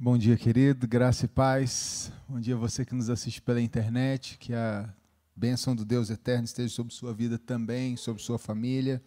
Bom 0.00 0.16
dia, 0.16 0.36
querido, 0.36 0.86
graça 0.86 1.24
e 1.24 1.28
paz. 1.28 2.12
Bom 2.28 2.38
dia 2.38 2.54
a 2.54 2.56
você 2.56 2.84
que 2.84 2.94
nos 2.94 3.10
assiste 3.10 3.42
pela 3.42 3.60
internet, 3.60 4.38
que 4.38 4.54
a 4.54 4.88
bênção 5.34 5.74
do 5.74 5.84
Deus 5.84 6.08
eterno 6.08 6.44
esteja 6.44 6.72
sobre 6.72 6.94
sua 6.94 7.12
vida 7.12 7.36
também, 7.36 7.96
sobre 7.96 8.22
sua 8.22 8.38
família. 8.38 9.02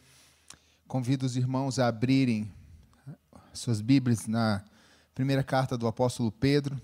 Convido 0.89 1.25
os 1.25 1.37
irmãos 1.37 1.79
a 1.79 1.87
abrirem 1.87 2.51
suas 3.53 3.79
Bíblias 3.79 4.27
na 4.27 4.65
primeira 5.15 5.41
carta 5.45 5.77
do 5.77 5.87
apóstolo 5.87 6.29
Pedro. 6.29 6.75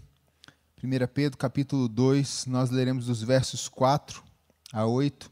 1 0.82 0.88
Pedro, 1.14 1.38
capítulo 1.38 1.90
2, 1.90 2.46
nós 2.46 2.70
leremos 2.70 3.08
dos 3.08 3.22
versos 3.22 3.68
4 3.68 4.24
a 4.72 4.86
8. 4.86 5.30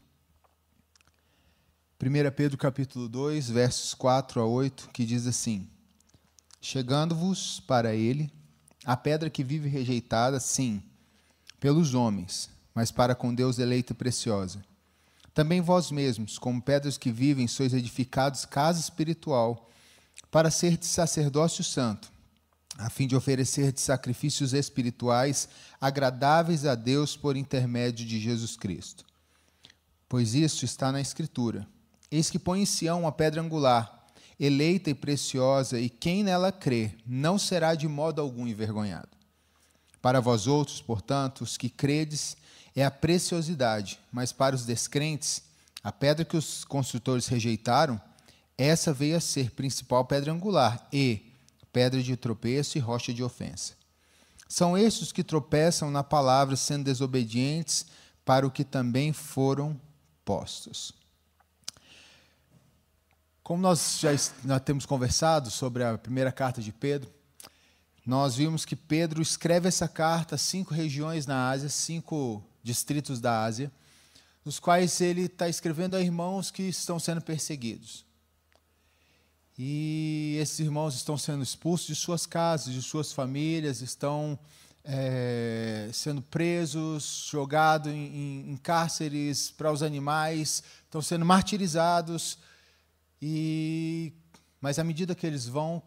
1 1.98 2.30
Pedro, 2.36 2.58
capítulo 2.58 3.08
2, 3.08 3.48
versos 3.48 3.94
4 3.94 4.38
a 4.38 4.44
8, 4.44 4.90
que 4.92 5.06
diz 5.06 5.26
assim: 5.26 5.66
Chegando-vos 6.60 7.58
para 7.60 7.94
ele, 7.94 8.30
a 8.86 8.96
pedra 8.96 9.28
que 9.28 9.42
vive 9.42 9.68
rejeitada, 9.68 10.38
sim, 10.38 10.80
pelos 11.58 11.92
homens, 11.92 12.48
mas 12.72 12.92
para 12.92 13.16
com 13.16 13.34
Deus 13.34 13.58
eleita 13.58 13.92
e 13.92 13.96
preciosa. 13.96 14.64
Também 15.34 15.60
vós 15.60 15.90
mesmos, 15.90 16.38
como 16.38 16.62
pedras 16.62 16.96
que 16.96 17.10
vivem, 17.10 17.48
sois 17.48 17.74
edificados 17.74 18.44
casa 18.44 18.78
espiritual, 18.78 19.68
para 20.30 20.50
ser 20.50 20.76
de 20.76 20.86
sacerdócio 20.86 21.64
santo, 21.64 22.10
a 22.78 22.88
fim 22.88 23.06
de 23.06 23.16
oferecer 23.16 23.72
de 23.72 23.80
sacrifícios 23.80 24.52
espirituais 24.52 25.48
agradáveis 25.80 26.64
a 26.64 26.74
Deus 26.74 27.16
por 27.16 27.36
intermédio 27.36 28.06
de 28.06 28.20
Jesus 28.20 28.56
Cristo. 28.56 29.04
Pois 30.08 30.34
isso 30.34 30.64
está 30.64 30.92
na 30.92 31.00
Escritura. 31.00 31.66
Eis 32.10 32.30
que 32.30 32.38
põe 32.38 32.62
em 32.62 32.66
Sião 32.66 33.00
uma 33.00 33.12
pedra 33.12 33.42
angular, 33.42 33.95
eleita 34.38 34.90
e 34.90 34.94
preciosa, 34.94 35.78
e 35.80 35.88
quem 35.88 36.22
nela 36.22 36.52
crê 36.52 36.92
não 37.06 37.38
será 37.38 37.74
de 37.74 37.88
modo 37.88 38.20
algum 38.20 38.46
envergonhado. 38.46 39.08
Para 40.00 40.20
vós 40.20 40.46
outros, 40.46 40.80
portanto, 40.80 41.42
os 41.42 41.56
que 41.56 41.68
credes, 41.68 42.36
é 42.74 42.84
a 42.84 42.90
preciosidade, 42.90 43.98
mas 44.12 44.32
para 44.32 44.54
os 44.54 44.66
descrentes, 44.66 45.42
a 45.82 45.90
pedra 45.90 46.24
que 46.24 46.36
os 46.36 46.64
construtores 46.64 47.26
rejeitaram, 47.26 48.00
essa 48.58 48.92
veio 48.92 49.16
a 49.16 49.20
ser 49.20 49.50
principal 49.50 50.04
pedra 50.04 50.32
angular 50.32 50.86
e 50.92 51.32
pedra 51.72 52.02
de 52.02 52.16
tropeço 52.16 52.76
e 52.76 52.80
rocha 52.80 53.12
de 53.12 53.22
ofensa. 53.22 53.74
São 54.48 54.76
estes 54.76 55.10
que 55.10 55.24
tropeçam 55.24 55.90
na 55.90 56.04
palavra, 56.04 56.54
sendo 56.56 56.84
desobedientes 56.84 57.86
para 58.24 58.46
o 58.46 58.50
que 58.50 58.64
também 58.64 59.12
foram 59.12 59.80
postos. 60.24 60.92
Como 63.46 63.62
nós 63.62 64.00
já, 64.00 64.10
já 64.44 64.58
temos 64.58 64.84
conversado 64.84 65.52
sobre 65.52 65.84
a 65.84 65.96
primeira 65.96 66.32
carta 66.32 66.60
de 66.60 66.72
Pedro, 66.72 67.08
nós 68.04 68.34
vimos 68.34 68.64
que 68.64 68.74
Pedro 68.74 69.22
escreve 69.22 69.68
essa 69.68 69.86
carta 69.86 70.34
a 70.34 70.38
cinco 70.38 70.74
regiões 70.74 71.28
na 71.28 71.50
Ásia, 71.50 71.68
cinco 71.68 72.42
distritos 72.60 73.20
da 73.20 73.44
Ásia, 73.44 73.70
nos 74.44 74.58
quais 74.58 75.00
ele 75.00 75.26
está 75.26 75.48
escrevendo 75.48 75.94
a 75.94 76.00
irmãos 76.00 76.50
que 76.50 76.64
estão 76.64 76.98
sendo 76.98 77.20
perseguidos. 77.20 78.04
E 79.56 80.36
esses 80.40 80.58
irmãos 80.58 80.96
estão 80.96 81.16
sendo 81.16 81.44
expulsos 81.44 81.86
de 81.86 81.94
suas 81.94 82.26
casas, 82.26 82.74
de 82.74 82.82
suas 82.82 83.12
famílias, 83.12 83.80
estão 83.80 84.36
é, 84.82 85.88
sendo 85.92 86.20
presos, 86.20 87.28
jogados 87.30 87.92
em, 87.92 88.50
em 88.50 88.56
cárceres 88.56 89.52
para 89.52 89.70
os 89.70 89.84
animais, 89.84 90.64
estão 90.84 91.00
sendo 91.00 91.24
martirizados 91.24 92.38
e 93.20 94.12
mas 94.60 94.78
à 94.78 94.84
medida 94.84 95.14
que 95.14 95.26
eles 95.26 95.46
vão 95.46 95.82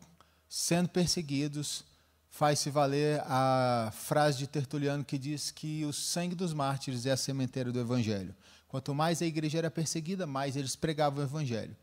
sendo 0.47 0.89
perseguidos, 0.89 1.83
faz-se 2.29 2.69
valer 2.69 3.21
a 3.25 3.91
frase 3.93 4.37
de 4.37 4.47
Tertuliano 4.47 5.03
que 5.03 5.17
diz 5.17 5.51
que 5.51 5.83
o 5.85 5.91
sangue 5.91 6.35
dos 6.35 6.53
mártires 6.53 7.05
é 7.05 7.11
a 7.11 7.17
sementeira 7.17 7.71
do 7.71 7.79
evangelho. 7.79 8.33
Quanto 8.67 8.93
mais 8.93 9.21
a 9.21 9.25
igreja 9.25 9.57
era 9.57 9.71
perseguida, 9.71 10.25
mais 10.27 10.55
eles 10.55 10.75
pregavam 10.75 11.19
o 11.19 11.27
evangelho. 11.27 11.75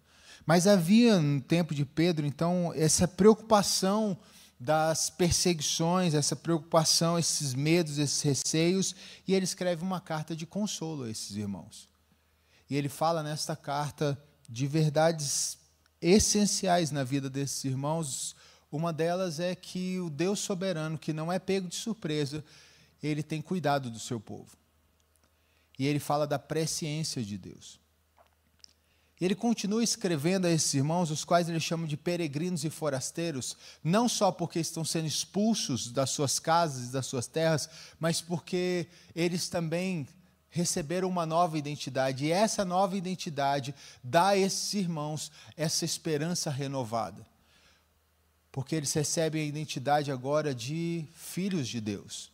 Mas 0.47 0.67
havia 0.67 1.19
no 1.21 1.41
tempo 1.41 1.75
de 1.75 1.85
Pedro, 1.85 2.25
então, 2.25 2.73
essa 2.75 3.09
preocupação 3.09 4.17
das 4.59 5.11
perseguições, 5.11 6.15
essa 6.15 6.35
preocupação, 6.35 7.19
esses 7.19 7.53
medos, 7.53 7.99
esses 7.99 8.23
receios, 8.23 8.95
e 9.27 9.35
ele 9.35 9.45
escreve 9.45 9.83
uma 9.83 10.01
carta 10.01 10.35
de 10.35 10.47
consolo 10.47 11.05
a 11.05 11.11
esses 11.11 11.37
irmãos. 11.37 11.89
E 12.71 12.77
ele 12.77 12.89
fala 12.89 13.23
nesta 13.23 13.55
carta 13.55 14.19
de 14.49 14.67
verdades 14.67 15.59
essenciais 16.01 16.91
na 16.91 17.05
vida 17.05 17.29
desses 17.29 17.65
irmãos. 17.65 18.37
Uma 18.71 18.93
delas 18.93 19.41
é 19.41 19.55
que 19.55 19.99
o 20.01 20.11
Deus 20.11 20.41
soberano, 20.41 20.99
que 20.99 21.13
não 21.13 21.33
é 21.33 21.39
pego 21.39 21.69
de 21.69 21.77
surpresa, 21.77 22.45
ele 23.03 23.23
tem 23.23 23.41
cuidado 23.41 23.91
do 23.91 23.99
seu 23.99 24.21
povo. 24.21 24.57
E 25.79 25.87
ele 25.87 25.99
fala 25.99 26.27
da 26.27 26.39
presciência 26.39 27.23
de 27.23 27.37
Deus. 27.37 27.79
Ele 29.19 29.35
continua 29.35 29.83
escrevendo 29.83 30.47
a 30.47 30.51
esses 30.51 30.75
irmãos, 30.75 31.11
os 31.11 31.25
quais 31.25 31.49
ele 31.49 31.59
chama 31.59 31.87
de 31.87 31.97
peregrinos 31.97 32.65
e 32.65 32.71
forasteiros, 32.71 33.57
não 33.83 34.09
só 34.09 34.31
porque 34.31 34.59
estão 34.59 34.85
sendo 34.85 35.07
expulsos 35.07 35.91
das 35.91 36.11
suas 36.11 36.39
casas 36.39 36.89
e 36.89 36.93
das 36.93 37.07
suas 37.07 37.27
terras, 37.27 37.69
mas 37.99 38.21
porque 38.21 38.89
eles 39.15 39.49
também 39.49 40.07
receberam 40.57 41.09
uma 41.09 41.27
nova 41.27 41.59
identidade. 41.59 42.25
E 42.25 42.33
essa 42.33 42.65
nova 42.65 42.97
identidade 42.97 43.75
dá 44.03 44.29
a 44.29 44.37
esses 44.37 44.75
irmãos 44.75 45.31
essa 45.57 45.85
esperança 45.85 46.51
renovada. 46.51 47.25
Porque 48.51 48.75
eles 48.75 48.93
recebem 48.93 49.43
a 49.43 49.45
identidade 49.45 50.11
agora 50.11 50.55
de 50.55 51.07
filhos 51.13 51.69
de 51.69 51.81
Deus. 51.81 52.33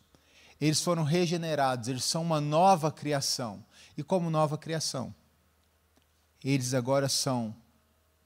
Eles 0.61 0.81
foram 0.81 1.03
regenerados, 1.03 1.89
eles 1.89 2.05
são 2.05 2.23
uma 2.23 2.41
nova 2.41 2.93
criação. 2.93 3.65
E 3.97 4.03
como 4.03 4.31
nova 4.31 4.57
criação, 4.57 5.15
eles 6.45 6.73
agora 6.73 7.09
são 7.09 7.55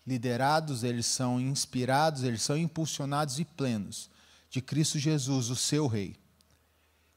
liderados, 0.06 0.84
eles 0.84 1.06
são 1.06 1.40
inspirados, 1.40 2.22
eles 2.22 2.42
são 2.42 2.56
impulsionados 2.56 3.38
e 3.38 3.44
plenos 3.44 4.10
de 4.50 4.60
Cristo 4.62 4.98
Jesus, 4.98 5.50
o 5.50 5.56
seu 5.56 5.86
Rei. 5.86 6.16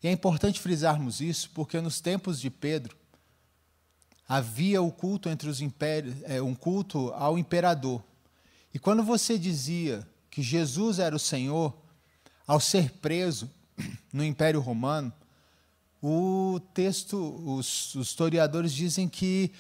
E 0.01 0.07
é 0.07 0.11
importante 0.11 0.59
frisarmos 0.59 1.19
isso 1.21 1.49
porque 1.53 1.79
nos 1.81 1.99
tempos 1.99 2.39
de 2.39 2.49
Pedro 2.49 2.95
havia 4.27 4.81
o 4.81 4.91
culto 4.91 5.27
entre 5.27 5.49
os 5.49 5.59
impérios, 5.59 6.15
é, 6.23 6.41
um 6.41 6.53
culto 6.53 7.11
ao 7.15 7.37
imperador. 7.37 8.03
E 8.73 8.77
quando 8.77 9.03
você 9.03 9.37
dizia 9.39 10.07
que 10.29 10.43
Jesus 10.43 10.99
era 10.99 11.15
o 11.15 11.19
Senhor, 11.19 11.75
ao 12.45 12.59
ser 12.59 12.91
preso 12.91 13.49
no 14.13 14.23
Império 14.23 14.59
Romano, 14.59 15.11
o 16.01 16.61
texto, 16.73 17.17
os, 17.45 17.95
os 17.95 18.07
historiadores 18.07 18.71
dizem 18.71 19.09
que 19.09 19.51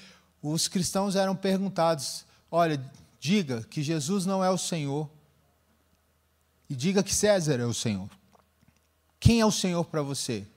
os 0.41 0.67
cristãos 0.67 1.15
eram 1.15 1.35
perguntados: 1.35 2.23
olha, 2.49 2.79
diga 3.19 3.63
que 3.63 3.83
Jesus 3.83 4.25
não 4.25 4.43
é 4.43 4.49
o 4.49 4.57
Senhor 4.57 5.09
e 6.69 6.75
diga 6.75 7.03
que 7.03 7.13
César 7.13 7.59
é 7.59 7.65
o 7.65 7.73
Senhor. 7.73 8.09
Quem 9.19 9.41
é 9.41 9.45
o 9.45 9.51
Senhor 9.51 9.83
para 9.85 10.01
você? 10.01 10.47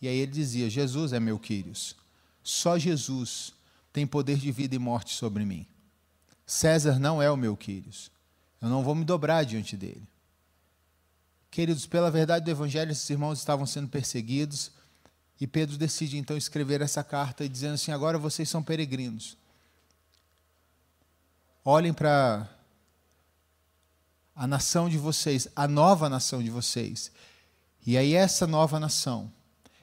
E 0.00 0.08
aí 0.08 0.16
ele 0.16 0.32
dizia: 0.32 0.70
Jesus 0.70 1.12
é 1.12 1.20
meu 1.20 1.38
Quírios. 1.38 1.96
Só 2.42 2.78
Jesus 2.78 3.52
tem 3.92 4.06
poder 4.06 4.38
de 4.38 4.52
vida 4.52 4.74
e 4.74 4.78
morte 4.78 5.14
sobre 5.14 5.44
mim. 5.44 5.66
César 6.46 6.98
não 6.98 7.20
é 7.20 7.30
o 7.30 7.36
meu 7.36 7.56
Quírios. 7.56 8.10
Eu 8.60 8.68
não 8.68 8.82
vou 8.82 8.94
me 8.94 9.04
dobrar 9.04 9.44
diante 9.44 9.76
dele. 9.76 10.06
Queridos, 11.50 11.86
pela 11.86 12.10
verdade 12.10 12.44
do 12.44 12.50
Evangelho, 12.50 12.92
esses 12.92 13.08
irmãos 13.08 13.38
estavam 13.38 13.66
sendo 13.66 13.88
perseguidos. 13.88 14.70
E 15.40 15.46
Pedro 15.46 15.76
decide 15.76 16.16
então 16.16 16.36
escrever 16.36 16.80
essa 16.80 17.02
carta 17.02 17.48
dizendo 17.48 17.74
assim: 17.74 17.92
agora 17.92 18.18
vocês 18.18 18.48
são 18.48 18.62
peregrinos. 18.62 19.36
Olhem 21.64 21.92
para 21.92 22.48
a 24.34 24.46
nação 24.46 24.88
de 24.88 24.98
vocês, 24.98 25.48
a 25.56 25.66
nova 25.66 26.08
nação 26.08 26.42
de 26.42 26.50
vocês. 26.50 27.10
E 27.86 27.96
aí, 27.96 28.14
essa 28.14 28.48
nova 28.48 28.80
nação, 28.80 29.32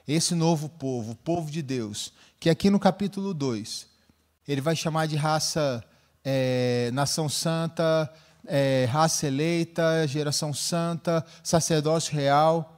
esse 0.06 0.34
novo 0.34 0.68
povo, 0.68 1.12
o 1.12 1.16
povo 1.16 1.50
de 1.50 1.62
Deus, 1.62 2.12
que 2.38 2.50
aqui 2.50 2.68
no 2.68 2.78
capítulo 2.78 3.32
2, 3.32 3.88
ele 4.46 4.60
vai 4.60 4.76
chamar 4.76 5.06
de 5.06 5.16
raça, 5.16 5.82
é, 6.22 6.90
nação 6.92 7.30
santa, 7.30 8.12
é, 8.44 8.84
raça 8.90 9.26
eleita, 9.26 10.06
geração 10.06 10.52
santa, 10.52 11.24
sacerdócio 11.42 12.14
real. 12.14 12.70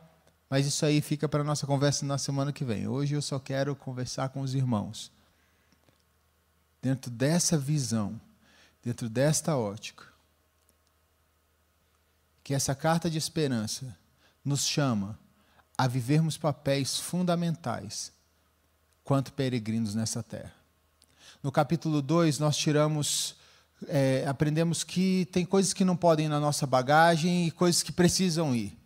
Mas 0.48 0.64
isso 0.64 0.86
aí 0.86 1.00
fica 1.00 1.28
para 1.28 1.40
a 1.40 1.44
nossa 1.44 1.66
conversa 1.66 2.06
na 2.06 2.18
semana 2.18 2.52
que 2.52 2.64
vem. 2.64 2.86
Hoje 2.86 3.14
eu 3.14 3.22
só 3.22 3.40
quero 3.40 3.74
conversar 3.74 4.28
com 4.28 4.42
os 4.42 4.54
irmãos. 4.54 5.10
Dentro 6.80 7.10
dessa 7.10 7.58
visão, 7.58 8.20
dentro 8.80 9.08
desta 9.08 9.56
ótica, 9.56 10.04
que 12.44 12.54
essa 12.54 12.76
carta 12.76 13.10
de 13.10 13.18
esperança 13.18 13.96
nos 14.44 14.64
chama 14.64 15.18
a 15.76 15.86
vivermos 15.86 16.36
papéis 16.36 16.98
fundamentais 16.98 18.12
quanto 19.04 19.32
peregrinos 19.32 19.94
nessa 19.94 20.22
terra. 20.22 20.54
No 21.42 21.52
capítulo 21.52 22.02
2, 22.02 22.38
nós 22.38 22.56
tiramos, 22.56 23.36
é, 23.86 24.24
aprendemos 24.26 24.82
que 24.82 25.28
tem 25.30 25.44
coisas 25.44 25.72
que 25.72 25.84
não 25.84 25.96
podem 25.96 26.26
ir 26.26 26.28
na 26.28 26.40
nossa 26.40 26.66
bagagem 26.66 27.46
e 27.46 27.50
coisas 27.50 27.82
que 27.82 27.92
precisam 27.92 28.54
ir. 28.54 28.76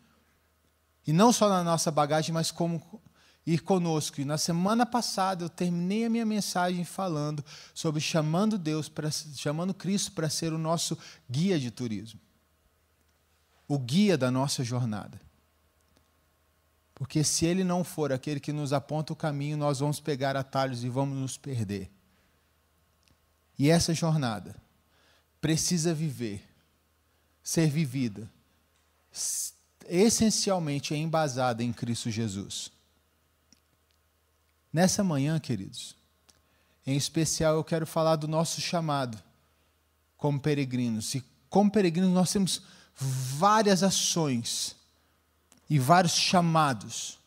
E 1.06 1.12
não 1.12 1.32
só 1.32 1.48
na 1.48 1.64
nossa 1.64 1.90
bagagem, 1.90 2.32
mas 2.32 2.50
como 2.50 3.00
ir 3.46 3.60
conosco. 3.60 4.20
E 4.20 4.24
na 4.24 4.36
semana 4.36 4.84
passada 4.84 5.44
eu 5.44 5.48
terminei 5.48 6.04
a 6.04 6.10
minha 6.10 6.26
mensagem 6.26 6.84
falando 6.84 7.44
sobre 7.74 8.00
chamando 8.00 8.58
Deus, 8.58 8.88
para, 8.88 9.10
chamando 9.10 9.72
Cristo 9.72 10.12
para 10.12 10.28
ser 10.28 10.52
o 10.52 10.58
nosso 10.58 10.98
guia 11.28 11.58
de 11.58 11.70
turismo. 11.70 12.20
O 13.66 13.78
guia 13.78 14.18
da 14.18 14.30
nossa 14.30 14.62
jornada. 14.62 15.20
Porque 17.00 17.24
se 17.24 17.46
ele 17.46 17.64
não 17.64 17.82
for 17.82 18.12
aquele 18.12 18.38
que 18.38 18.52
nos 18.52 18.74
aponta 18.74 19.14
o 19.14 19.16
caminho, 19.16 19.56
nós 19.56 19.80
vamos 19.80 19.98
pegar 19.98 20.36
atalhos 20.36 20.84
e 20.84 20.88
vamos 20.90 21.16
nos 21.16 21.38
perder. 21.38 21.90
E 23.58 23.70
essa 23.70 23.94
jornada 23.94 24.54
precisa 25.40 25.94
viver, 25.94 26.46
ser 27.42 27.70
vivida, 27.70 28.30
essencialmente 29.88 30.94
embasada 30.94 31.64
em 31.64 31.72
Cristo 31.72 32.10
Jesus. 32.10 32.70
Nessa 34.70 35.02
manhã, 35.02 35.40
queridos, 35.40 35.96
em 36.86 36.98
especial 36.98 37.54
eu 37.54 37.64
quero 37.64 37.86
falar 37.86 38.16
do 38.16 38.28
nosso 38.28 38.60
chamado 38.60 39.18
como 40.18 40.38
peregrinos. 40.38 41.14
E 41.14 41.24
como 41.48 41.70
peregrinos 41.70 42.12
nós 42.12 42.30
temos 42.30 42.60
várias 42.94 43.82
ações 43.82 44.78
e 45.70 45.78
vários 45.78 46.14
chamados. 46.14 47.20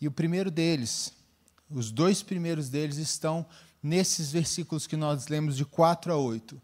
E 0.00 0.08
o 0.08 0.10
primeiro 0.10 0.50
deles, 0.50 1.12
os 1.70 1.92
dois 1.92 2.20
primeiros 2.20 2.68
deles 2.68 2.96
estão 2.96 3.46
nesses 3.80 4.32
versículos 4.32 4.88
que 4.88 4.96
nós 4.96 5.28
lemos 5.28 5.56
de 5.56 5.64
4 5.64 6.12
a 6.12 6.16
8. 6.16 6.60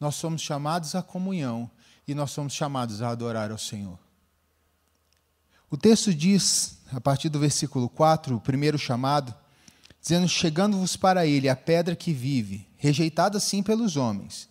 Nós 0.00 0.14
somos 0.14 0.40
chamados 0.40 0.94
à 0.94 1.02
comunhão 1.02 1.70
e 2.08 2.14
nós 2.14 2.30
somos 2.30 2.54
chamados 2.54 3.02
a 3.02 3.10
adorar 3.10 3.50
ao 3.50 3.58
Senhor. 3.58 3.98
O 5.70 5.76
texto 5.76 6.12
diz, 6.12 6.78
a 6.90 7.00
partir 7.00 7.28
do 7.28 7.38
versículo 7.38 7.88
4, 7.88 8.34
o 8.34 8.40
primeiro 8.40 8.78
chamado, 8.78 9.34
dizendo: 10.00 10.26
Chegando-vos 10.26 10.96
para 10.96 11.26
ele 11.26 11.48
a 11.48 11.54
pedra 11.54 11.94
que 11.94 12.12
vive, 12.12 12.66
rejeitada 12.78 13.38
sim 13.38 13.62
pelos 13.62 13.96
homens, 13.96 14.48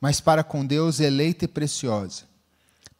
mas 0.00 0.20
para 0.20 0.44
com 0.44 0.64
Deus 0.64 1.00
eleita 1.00 1.44
e 1.44 1.48
preciosa. 1.48 2.31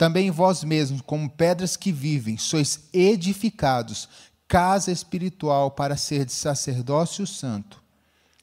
Também 0.02 0.32
vós 0.32 0.64
mesmos, 0.64 1.00
como 1.00 1.30
pedras 1.30 1.76
que 1.76 1.92
vivem, 1.92 2.36
sois 2.36 2.88
edificados, 2.92 4.08
casa 4.48 4.90
espiritual 4.90 5.70
para 5.70 5.96
ser 5.96 6.24
de 6.24 6.32
sacerdócio 6.32 7.24
santo, 7.24 7.80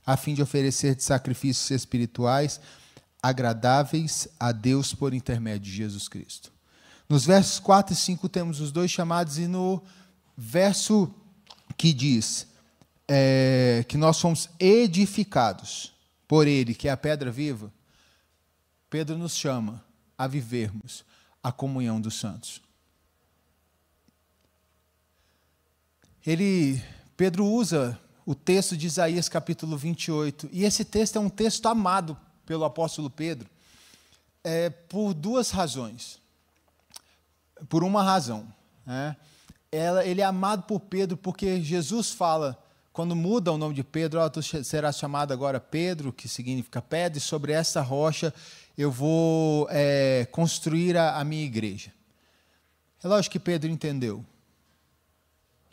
a 0.06 0.16
fim 0.16 0.34
de 0.34 0.42
oferecer 0.42 0.96
de 0.96 1.04
sacrifícios 1.04 1.70
espirituais 1.70 2.62
agradáveis 3.22 4.30
a 4.40 4.54
Deus 4.54 4.94
por 4.94 5.14
intermédio 5.14 5.70
de 5.70 5.76
Jesus 5.76 6.08
Cristo. 6.08 6.50
Nos 7.10 7.26
versos 7.26 7.60
4 7.60 7.94
e 7.94 7.98
5 7.98 8.30
temos 8.30 8.62
os 8.62 8.72
dois 8.72 8.90
chamados, 8.90 9.38
e 9.38 9.46
no 9.46 9.84
verso 10.38 11.14
que 11.76 11.92
diz 11.92 12.48
é, 13.06 13.84
que 13.86 13.98
nós 13.98 14.16
somos 14.16 14.50
edificados 14.58 15.92
por 16.26 16.48
Ele, 16.48 16.74
que 16.74 16.88
é 16.88 16.92
a 16.92 16.96
pedra 16.96 17.30
viva, 17.30 17.70
Pedro 18.90 19.18
nos 19.18 19.36
chama 19.36 19.84
a 20.18 20.26
vivermos 20.26 21.09
a 21.44 21.52
comunhão 21.52 22.00
dos 22.00 22.16
santos. 22.16 22.62
Ele, 26.26 26.82
Pedro 27.16 27.46
usa 27.46 28.00
o 28.26 28.36
texto 28.36 28.78
de 28.78 28.88
Isaías 28.88 29.30
capítulo 29.30 29.78
28, 29.78 30.50
e 30.52 30.64
esse 30.64 30.86
texto 30.86 31.16
é 31.16 31.20
um 31.20 31.30
texto 31.30 31.66
amado 31.68 32.18
pelo 32.46 32.66
apóstolo 32.66 33.10
Pedro, 33.10 33.50
é, 34.44 34.70
por 34.70 35.14
duas 35.14 35.52
razões 35.52 36.20
por 37.68 37.84
uma 37.84 38.04
razão. 38.04 38.48
Né? 38.86 39.16
Ela, 39.72 40.06
ele 40.06 40.22
é 40.22 40.26
amado 40.26 40.64
por 40.64 40.80
Pedro 40.80 41.18
porque 41.18 41.62
Jesus 41.62 42.12
fala, 42.12 42.62
quando 42.92 43.16
muda 43.16 43.52
o 43.52 43.58
nome 43.58 43.74
de 43.74 43.84
Pedro, 43.84 44.22
oh, 44.22 44.30
tu 44.30 44.42
serás 44.42 44.98
chamado 44.98 45.32
agora 45.32 45.60
Pedro, 45.60 46.12
que 46.12 46.28
significa 46.28 46.82
pedra, 46.82 47.18
e 47.18 47.22
sobre 47.22 47.52
essa 47.52 47.82
rocha 47.82 48.34
eu 48.78 48.92
vou 48.92 49.68
é, 49.70 50.28
construir 50.32 50.98
a, 50.98 51.20
a 51.20 51.24
minha 51.24 51.44
igreja. 51.44 51.94
É 53.04 53.08
lógico 53.08 53.34
que 53.34 53.40
Pedro 53.40 53.70
entendeu. 53.70 54.26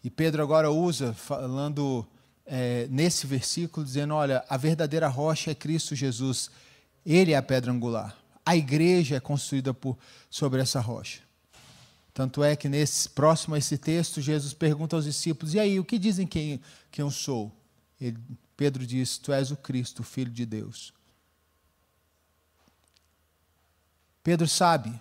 E 0.02 0.10
Pedro 0.10 0.42
agora 0.42 0.70
usa, 0.70 1.12
falando 1.12 2.06
é, 2.46 2.86
nesse 2.88 3.26
versículo, 3.26 3.84
dizendo: 3.84 4.14
olha, 4.14 4.44
a 4.48 4.56
verdadeira 4.56 5.08
rocha 5.08 5.50
é 5.50 5.54
Cristo 5.54 5.96
Jesus, 5.96 6.50
Ele 7.04 7.32
é 7.32 7.36
a 7.36 7.42
pedra 7.42 7.72
angular. 7.72 8.16
A 8.44 8.54
igreja 8.54 9.16
é 9.16 9.20
construída 9.20 9.74
por, 9.74 9.98
sobre 10.30 10.60
essa 10.60 10.78
rocha. 10.78 11.25
Tanto 12.16 12.42
é 12.42 12.56
que 12.56 12.66
nesse 12.66 13.10
próximo 13.10 13.54
a 13.54 13.58
esse 13.58 13.76
texto, 13.76 14.22
Jesus 14.22 14.54
pergunta 14.54 14.96
aos 14.96 15.04
discípulos: 15.04 15.52
"E 15.52 15.60
aí, 15.60 15.78
o 15.78 15.84
que 15.84 15.98
dizem 15.98 16.26
quem, 16.26 16.62
quem 16.90 17.02
eu 17.02 17.10
sou?" 17.10 17.54
Ele, 18.00 18.18
Pedro 18.56 18.86
diz: 18.86 19.18
"Tu 19.18 19.34
és 19.34 19.50
o 19.50 19.56
Cristo, 19.56 20.00
o 20.00 20.02
filho 20.02 20.30
de 20.30 20.46
Deus." 20.46 20.94
Pedro 24.22 24.48
sabe 24.48 24.98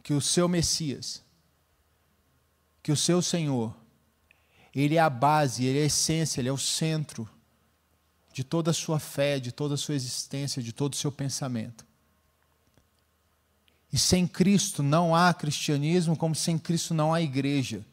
que 0.00 0.14
o 0.14 0.20
seu 0.20 0.48
Messias, 0.48 1.24
que 2.80 2.92
o 2.92 2.96
seu 2.96 3.20
Senhor, 3.20 3.76
ele 4.72 4.94
é 4.94 5.00
a 5.00 5.10
base, 5.10 5.64
ele 5.64 5.80
é 5.80 5.82
a 5.82 5.86
essência, 5.86 6.40
ele 6.40 6.50
é 6.50 6.52
o 6.52 6.56
centro 6.56 7.28
de 8.32 8.44
toda 8.44 8.70
a 8.70 8.74
sua 8.74 9.00
fé, 9.00 9.40
de 9.40 9.50
toda 9.50 9.74
a 9.74 9.76
sua 9.76 9.96
existência, 9.96 10.62
de 10.62 10.72
todo 10.72 10.92
o 10.92 10.96
seu 10.96 11.10
pensamento. 11.10 11.84
E 13.94 13.98
sem 13.98 14.26
Cristo 14.26 14.82
não 14.82 15.14
há 15.14 15.32
cristianismo, 15.32 16.16
como 16.16 16.34
sem 16.34 16.58
Cristo 16.58 16.92
não 16.92 17.14
há 17.14 17.22
igreja. 17.22 17.86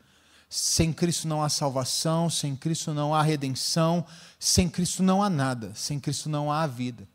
Sem 0.50 0.92
Cristo 0.92 1.28
não 1.28 1.44
há 1.44 1.48
salvação, 1.48 2.28
sem 2.28 2.56
Cristo 2.56 2.92
não 2.92 3.14
há 3.14 3.22
redenção, 3.22 4.04
sem 4.40 4.68
Cristo 4.68 5.04
não 5.04 5.22
há 5.22 5.30
nada, 5.30 5.72
sem 5.76 6.00
Cristo 6.00 6.28
não 6.28 6.52
há 6.52 6.66
vida. 6.66 7.08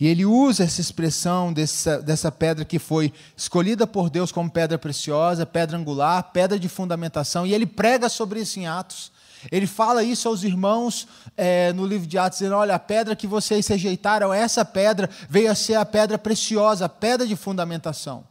E 0.00 0.08
ele 0.08 0.24
usa 0.24 0.64
essa 0.64 0.80
expressão 0.80 1.52
dessa, 1.52 2.02
dessa 2.02 2.32
pedra 2.32 2.64
que 2.64 2.80
foi 2.80 3.12
escolhida 3.36 3.86
por 3.86 4.10
Deus 4.10 4.32
como 4.32 4.50
pedra 4.50 4.76
preciosa, 4.76 5.46
pedra 5.46 5.78
angular, 5.78 6.32
pedra 6.32 6.58
de 6.58 6.68
fundamentação, 6.68 7.46
e 7.46 7.54
ele 7.54 7.64
prega 7.64 8.08
sobre 8.08 8.40
isso 8.40 8.58
em 8.58 8.66
Atos. 8.66 9.11
Ele 9.50 9.66
fala 9.66 10.04
isso 10.04 10.28
aos 10.28 10.44
irmãos 10.44 11.08
é, 11.36 11.72
no 11.72 11.86
livro 11.86 12.06
de 12.06 12.18
Atos, 12.18 12.38
dizendo: 12.38 12.56
Olha, 12.56 12.74
a 12.74 12.78
pedra 12.78 13.16
que 13.16 13.26
vocês 13.26 13.66
rejeitaram, 13.66 14.32
essa 14.32 14.64
pedra 14.64 15.08
veio 15.28 15.50
a 15.50 15.54
ser 15.54 15.74
a 15.74 15.84
pedra 15.84 16.18
preciosa, 16.18 16.84
a 16.84 16.88
pedra 16.88 17.26
de 17.26 17.34
fundamentação. 17.34 18.24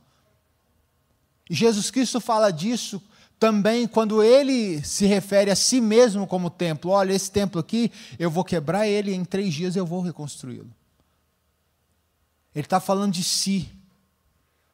E 1.49 1.53
Jesus 1.53 1.91
Cristo 1.91 2.21
fala 2.21 2.51
disso 2.51 3.01
também 3.37 3.87
quando 3.87 4.21
ele 4.21 4.83
se 4.85 5.05
refere 5.05 5.49
a 5.49 5.55
si 5.55 5.81
mesmo 5.81 6.27
como 6.27 6.49
templo. 6.49 6.91
Olha, 6.91 7.11
esse 7.11 7.31
templo 7.31 7.59
aqui, 7.59 7.91
eu 8.19 8.29
vou 8.29 8.43
quebrar 8.43 8.87
ele 8.87 9.11
e 9.11 9.15
em 9.15 9.25
três 9.25 9.53
dias 9.53 9.75
eu 9.75 9.85
vou 9.85 9.99
reconstruí-lo. 9.99 10.69
Ele 12.53 12.65
está 12.65 12.79
falando 12.79 13.13
de 13.13 13.23
si, 13.23 13.69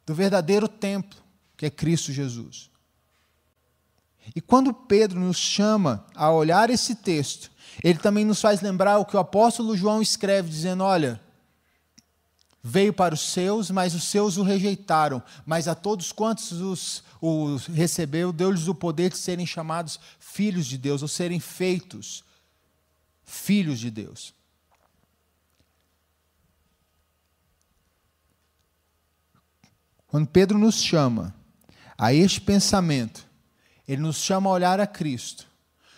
do 0.06 0.14
verdadeiro 0.14 0.68
templo, 0.68 1.18
que 1.56 1.66
é 1.66 1.70
Cristo 1.70 2.12
Jesus. 2.12 2.70
E 4.36 4.42
quando 4.42 4.74
Pedro 4.74 5.20
nos 5.20 5.38
chama 5.38 6.06
a 6.16 6.32
olhar 6.32 6.70
esse 6.70 6.96
texto, 6.96 7.52
ele 7.84 8.00
também 8.00 8.26
nos 8.26 8.42
faz 8.42 8.62
lembrar 8.62 8.98
o 8.98 9.06
que 9.06 9.16
o 9.16 9.20
apóstolo 9.20 9.76
João 9.76 10.02
escreve, 10.02 10.50
dizendo: 10.50 10.84
Olha, 10.84 11.22
veio 12.62 12.94
para 12.94 13.14
os 13.14 13.22
seus, 13.32 13.72
mas 13.72 13.94
os 13.94 14.04
seus 14.04 14.38
o 14.38 14.44
rejeitaram, 14.44 15.22
mas 15.46 15.68
a 15.68 15.76
todos 15.76 16.12
quantos 16.12 16.52
os, 16.52 17.04
os 17.22 17.68
recebeu, 17.68 18.34
deu-lhes 18.34 18.68
o 18.68 18.76
poder 18.76 19.12
de 19.12 19.18
serem 19.18 19.46
chamados 19.46 20.00
filhos 20.20 20.66
de 20.66 20.78
Deus, 20.78 21.02
ou 21.02 21.08
serem 21.08 21.40
feitos 21.40 22.24
filhos 23.24 23.80
de 23.80 23.92
Deus. 23.92 24.34
Quando 30.08 30.28
Pedro 30.28 30.58
nos 30.58 30.82
chama 30.82 31.36
a 31.98 32.14
este 32.14 32.40
pensamento, 32.40 33.27
ele 33.88 34.02
nos 34.02 34.18
chama 34.18 34.50
a 34.50 34.54
olhar 34.54 34.80
a 34.80 34.88
Cristo 34.88 35.48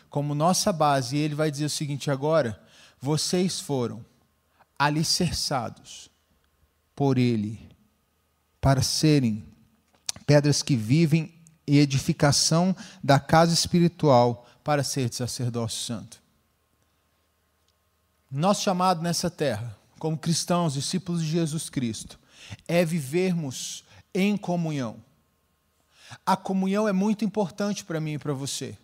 como 0.10 0.34
nossa 0.34 0.74
base, 0.74 1.16
e 1.16 1.20
ele 1.20 1.36
vai 1.36 1.52
dizer 1.52 1.66
o 1.66 1.70
seguinte: 1.70 2.10
agora, 2.10 2.62
vocês 3.00 3.60
foram 3.60 4.04
alicerçados 4.78 6.10
por 6.96 7.18
Ele 7.18 7.70
para 8.60 8.82
serem 8.82 9.46
pedras 10.26 10.62
que 10.62 10.76
vivem 10.76 11.34
e 11.66 11.78
edificação 11.78 12.76
da 13.04 13.20
casa 13.20 13.54
espiritual 13.54 14.48
para 14.64 14.84
ser 14.84 15.14
sacerdócio 15.14 15.80
santo. 15.86 16.22
Nosso 18.30 18.64
chamado 18.64 19.02
nessa 19.02 19.30
terra, 19.30 19.76
como 19.98 20.18
cristãos, 20.18 20.74
discípulos 20.74 21.24
de 21.24 21.30
Jesus 21.30 21.70
Cristo, 21.70 22.20
é 22.68 22.84
vivermos 22.84 23.84
em 24.14 24.36
comunhão 24.36 24.98
a 26.26 26.36
comunhão 26.36 26.88
é 26.88 26.94
muito 26.94 27.24
importante 27.24 27.84
para 27.84 28.00
mim 28.00 28.14
e 28.14 28.20
para 28.20 28.34
você. 28.34 28.78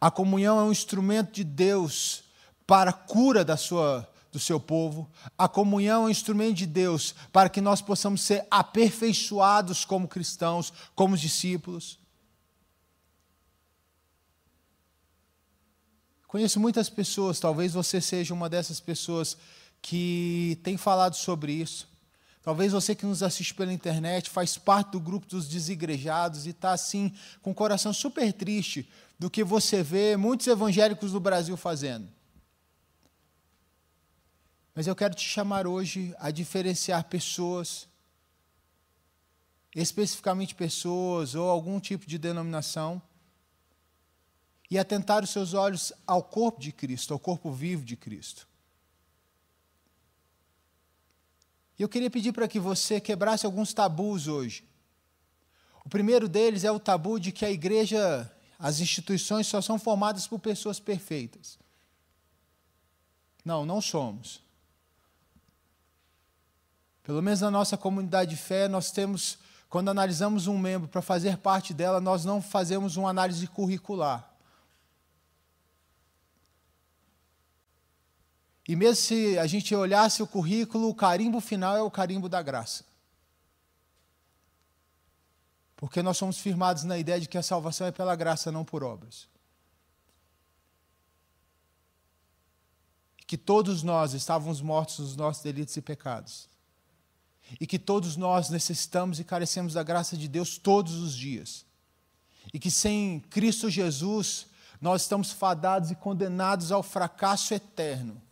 A 0.00 0.10
comunhão 0.10 0.58
é 0.58 0.62
um 0.62 0.72
instrumento 0.72 1.32
de 1.32 1.44
Deus 1.44 2.24
para 2.66 2.90
a 2.90 2.94
cura 2.94 3.44
da 3.44 3.56
sua, 3.56 4.08
do 4.30 4.38
seu 4.38 4.58
povo. 4.58 5.10
A 5.36 5.48
comunhão 5.48 6.02
é 6.02 6.06
um 6.06 6.10
instrumento 6.10 6.56
de 6.56 6.66
Deus 6.66 7.14
para 7.32 7.48
que 7.48 7.60
nós 7.60 7.82
possamos 7.82 8.22
ser 8.22 8.46
aperfeiçoados 8.50 9.84
como 9.84 10.08
cristãos, 10.08 10.72
como 10.94 11.16
discípulos. 11.16 11.98
Conheço 16.26 16.58
muitas 16.58 16.88
pessoas, 16.88 17.38
talvez 17.38 17.74
você 17.74 18.00
seja 18.00 18.32
uma 18.32 18.48
dessas 18.48 18.80
pessoas 18.80 19.36
que 19.82 20.58
tem 20.62 20.78
falado 20.78 21.14
sobre 21.14 21.52
isso. 21.52 21.91
Talvez 22.42 22.72
você 22.72 22.94
que 22.94 23.06
nos 23.06 23.22
assiste 23.22 23.54
pela 23.54 23.72
internet 23.72 24.28
faz 24.28 24.58
parte 24.58 24.90
do 24.90 25.00
grupo 25.00 25.26
dos 25.26 25.48
desigrejados 25.48 26.44
e 26.44 26.50
está 26.50 26.72
assim, 26.72 27.14
com 27.40 27.52
o 27.52 27.54
coração 27.54 27.92
super 27.92 28.32
triste 28.32 28.88
do 29.16 29.30
que 29.30 29.44
você 29.44 29.82
vê 29.82 30.16
muitos 30.16 30.48
evangélicos 30.48 31.12
do 31.12 31.20
Brasil 31.20 31.56
fazendo. 31.56 32.08
Mas 34.74 34.88
eu 34.88 34.96
quero 34.96 35.14
te 35.14 35.22
chamar 35.22 35.68
hoje 35.68 36.12
a 36.18 36.32
diferenciar 36.32 37.04
pessoas, 37.04 37.86
especificamente 39.76 40.54
pessoas 40.54 41.36
ou 41.36 41.48
algum 41.48 41.78
tipo 41.78 42.06
de 42.06 42.18
denominação, 42.18 43.00
e 44.68 44.78
atentar 44.78 45.22
os 45.22 45.30
seus 45.30 45.54
olhos 45.54 45.92
ao 46.06 46.24
corpo 46.24 46.58
de 46.58 46.72
Cristo, 46.72 47.12
ao 47.12 47.20
corpo 47.20 47.52
vivo 47.52 47.84
de 47.84 47.94
Cristo. 47.94 48.48
E 51.78 51.82
eu 51.82 51.88
queria 51.88 52.10
pedir 52.10 52.32
para 52.32 52.48
que 52.48 52.60
você 52.60 53.00
quebrasse 53.00 53.46
alguns 53.46 53.72
tabus 53.72 54.28
hoje. 54.28 54.64
O 55.84 55.88
primeiro 55.88 56.28
deles 56.28 56.64
é 56.64 56.70
o 56.70 56.78
tabu 56.78 57.18
de 57.18 57.32
que 57.32 57.44
a 57.44 57.50
igreja, 57.50 58.30
as 58.58 58.80
instituições 58.80 59.46
só 59.46 59.60
são 59.60 59.78
formadas 59.78 60.26
por 60.26 60.38
pessoas 60.38 60.78
perfeitas. 60.78 61.58
Não, 63.44 63.66
não 63.66 63.80
somos. 63.80 64.40
Pelo 67.02 67.20
menos 67.20 67.40
na 67.40 67.50
nossa 67.50 67.76
comunidade 67.76 68.30
de 68.30 68.36
fé, 68.36 68.68
nós 68.68 68.92
temos, 68.92 69.38
quando 69.68 69.90
analisamos 69.90 70.46
um 70.46 70.56
membro 70.56 70.88
para 70.88 71.02
fazer 71.02 71.36
parte 71.38 71.74
dela, 71.74 72.00
nós 72.00 72.24
não 72.24 72.40
fazemos 72.40 72.96
uma 72.96 73.10
análise 73.10 73.46
curricular. 73.48 74.31
E 78.68 78.76
mesmo 78.76 78.96
se 78.96 79.38
a 79.38 79.46
gente 79.46 79.74
olhasse 79.74 80.22
o 80.22 80.26
currículo, 80.26 80.88
o 80.88 80.94
carimbo 80.94 81.40
final 81.40 81.76
é 81.76 81.82
o 81.82 81.90
carimbo 81.90 82.28
da 82.28 82.40
graça. 82.40 82.84
Porque 85.76 86.00
nós 86.00 86.16
somos 86.16 86.38
firmados 86.38 86.84
na 86.84 86.96
ideia 86.96 87.20
de 87.20 87.28
que 87.28 87.36
a 87.36 87.42
salvação 87.42 87.88
é 87.88 87.90
pela 87.90 88.14
graça, 88.14 88.52
não 88.52 88.64
por 88.64 88.84
obras. 88.84 89.26
Que 93.26 93.36
todos 93.36 93.82
nós 93.82 94.12
estávamos 94.12 94.60
mortos 94.60 95.00
nos 95.00 95.16
nossos 95.16 95.42
delitos 95.42 95.76
e 95.76 95.82
pecados. 95.82 96.48
E 97.60 97.66
que 97.66 97.80
todos 97.80 98.16
nós 98.16 98.48
necessitamos 98.48 99.18
e 99.18 99.24
carecemos 99.24 99.74
da 99.74 99.82
graça 99.82 100.16
de 100.16 100.28
Deus 100.28 100.56
todos 100.56 100.94
os 100.94 101.16
dias. 101.16 101.66
E 102.54 102.60
que 102.60 102.70
sem 102.70 103.18
Cristo 103.18 103.68
Jesus 103.68 104.46
nós 104.80 105.02
estamos 105.02 105.32
fadados 105.32 105.90
e 105.90 105.96
condenados 105.96 106.70
ao 106.70 106.82
fracasso 106.82 107.52
eterno. 107.54 108.22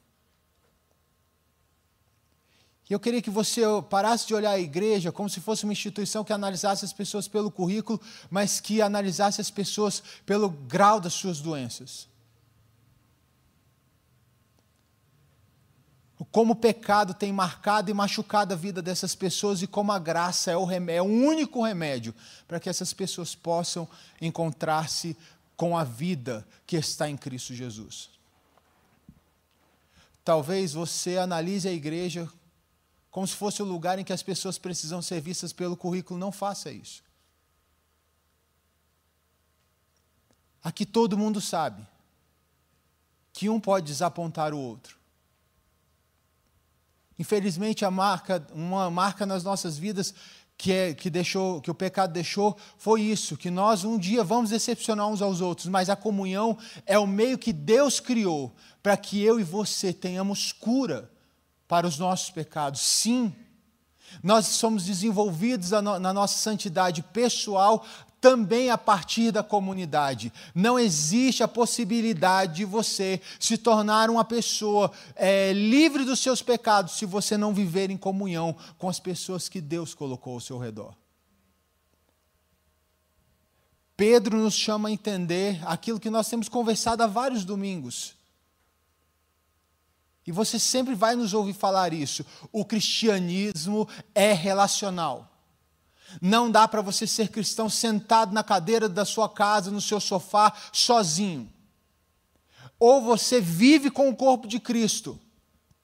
E 2.90 2.92
eu 2.92 2.99
queria 2.99 3.23
que 3.23 3.30
você 3.30 3.62
parasse 3.88 4.26
de 4.26 4.35
olhar 4.35 4.50
a 4.50 4.59
igreja 4.59 5.12
como 5.12 5.30
se 5.30 5.40
fosse 5.40 5.62
uma 5.62 5.73
instituição 5.73 6.25
que 6.25 6.32
analisasse 6.32 6.85
as 6.85 6.92
pessoas 6.92 7.28
pelo 7.28 7.49
currículo, 7.49 8.00
mas 8.28 8.59
que 8.59 8.82
analisasse 8.82 9.40
as 9.40 9.49
pessoas 9.49 10.02
pelo 10.26 10.50
grau 10.50 11.00
das 11.00 11.14
suas 11.14 11.40
doenças. 11.40 12.09
Como 16.32 16.52
o 16.52 16.56
pecado 16.56 17.14
tem 17.14 17.32
marcado 17.32 17.90
e 17.90 17.94
machucado 17.94 18.54
a 18.54 18.56
vida 18.56 18.82
dessas 18.82 19.14
pessoas 19.14 19.62
e 19.62 19.68
como 19.68 19.92
a 19.92 19.99
graça 19.99 20.50
é 20.50 20.56
o, 20.56 20.64
remédio, 20.64 20.99
é 20.99 21.02
o 21.02 21.04
único 21.04 21.64
remédio 21.64 22.12
para 22.47 22.59
que 22.59 22.68
essas 22.68 22.92
pessoas 22.92 23.37
possam 23.37 23.88
encontrar-se 24.20 25.16
com 25.56 25.78
a 25.78 25.85
vida 25.85 26.47
que 26.66 26.76
está 26.76 27.09
em 27.09 27.16
Cristo 27.16 27.54
Jesus. 27.54 28.11
Talvez 30.25 30.73
você 30.73 31.18
analise 31.18 31.68
a 31.68 31.73
igreja 31.73 32.30
como 33.10 33.26
se 33.26 33.34
fosse 33.34 33.62
o 33.62 33.66
lugar 33.66 33.98
em 33.98 34.04
que 34.04 34.12
as 34.12 34.22
pessoas 34.22 34.58
precisam 34.58 35.02
ser 35.02 35.20
vistas 35.20 35.52
pelo 35.52 35.76
currículo. 35.76 36.18
Não 36.18 36.30
faça 36.30 36.70
isso. 36.70 37.02
Aqui 40.62 40.84
todo 40.84 41.18
mundo 41.18 41.40
sabe 41.40 41.86
que 43.32 43.48
um 43.48 43.58
pode 43.58 43.86
desapontar 43.86 44.52
o 44.52 44.58
outro. 44.58 44.98
Infelizmente, 47.18 47.84
a 47.84 47.90
marca, 47.90 48.46
uma 48.52 48.90
marca 48.90 49.26
nas 49.26 49.44
nossas 49.44 49.76
vidas 49.76 50.14
que, 50.56 50.72
é, 50.72 50.94
que, 50.94 51.08
deixou, 51.08 51.60
que 51.60 51.70
o 51.70 51.74
pecado 51.74 52.12
deixou 52.12 52.56
foi 52.76 53.02
isso, 53.02 53.36
que 53.36 53.50
nós 53.50 53.82
um 53.84 53.98
dia 53.98 54.22
vamos 54.22 54.50
decepcionar 54.50 55.08
uns 55.08 55.22
aos 55.22 55.40
outros, 55.40 55.66
mas 55.68 55.88
a 55.88 55.96
comunhão 55.96 56.56
é 56.84 56.98
o 56.98 57.06
meio 57.06 57.38
que 57.38 57.52
Deus 57.52 57.98
criou 57.98 58.54
para 58.82 58.96
que 58.96 59.22
eu 59.22 59.40
e 59.40 59.42
você 59.42 59.92
tenhamos 59.92 60.52
cura 60.52 61.10
para 61.70 61.86
os 61.86 62.00
nossos 62.00 62.30
pecados. 62.30 62.80
Sim, 62.80 63.32
nós 64.24 64.46
somos 64.46 64.84
desenvolvidos 64.84 65.70
na 65.70 66.12
nossa 66.12 66.36
santidade 66.36 67.00
pessoal 67.00 67.86
também 68.20 68.70
a 68.70 68.76
partir 68.76 69.30
da 69.30 69.44
comunidade. 69.44 70.32
Não 70.52 70.76
existe 70.76 71.44
a 71.44 71.48
possibilidade 71.48 72.56
de 72.56 72.64
você 72.64 73.20
se 73.38 73.56
tornar 73.56 74.10
uma 74.10 74.24
pessoa 74.24 74.90
é, 75.14 75.52
livre 75.52 76.04
dos 76.04 76.18
seus 76.18 76.42
pecados 76.42 76.94
se 76.94 77.06
você 77.06 77.36
não 77.36 77.54
viver 77.54 77.88
em 77.88 77.96
comunhão 77.96 78.54
com 78.76 78.88
as 78.88 78.98
pessoas 78.98 79.48
que 79.48 79.60
Deus 79.60 79.94
colocou 79.94 80.34
ao 80.34 80.40
seu 80.40 80.58
redor. 80.58 80.92
Pedro 83.96 84.36
nos 84.36 84.54
chama 84.54 84.88
a 84.88 84.92
entender 84.92 85.60
aquilo 85.64 86.00
que 86.00 86.10
nós 86.10 86.28
temos 86.28 86.48
conversado 86.48 87.04
há 87.04 87.06
vários 87.06 87.44
domingos 87.44 88.18
e 90.30 90.32
você 90.32 90.60
sempre 90.60 90.94
vai 90.94 91.16
nos 91.16 91.34
ouvir 91.34 91.54
falar 91.54 91.92
isso. 91.92 92.25
O 92.52 92.64
cristianismo 92.64 93.88
é 94.14 94.32
relacional. 94.32 95.28
Não 96.22 96.49
dá 96.49 96.68
para 96.68 96.80
você 96.80 97.04
ser 97.04 97.30
cristão 97.30 97.68
sentado 97.68 98.32
na 98.32 98.44
cadeira 98.44 98.88
da 98.88 99.04
sua 99.04 99.28
casa, 99.28 99.72
no 99.72 99.80
seu 99.80 99.99
sofá, 99.99 100.52
sozinho. 100.72 101.52
Ou 102.78 103.02
você 103.02 103.40
vive 103.40 103.90
com 103.90 104.08
o 104.08 104.14
corpo 104.14 104.46
de 104.46 104.60
Cristo, 104.60 105.18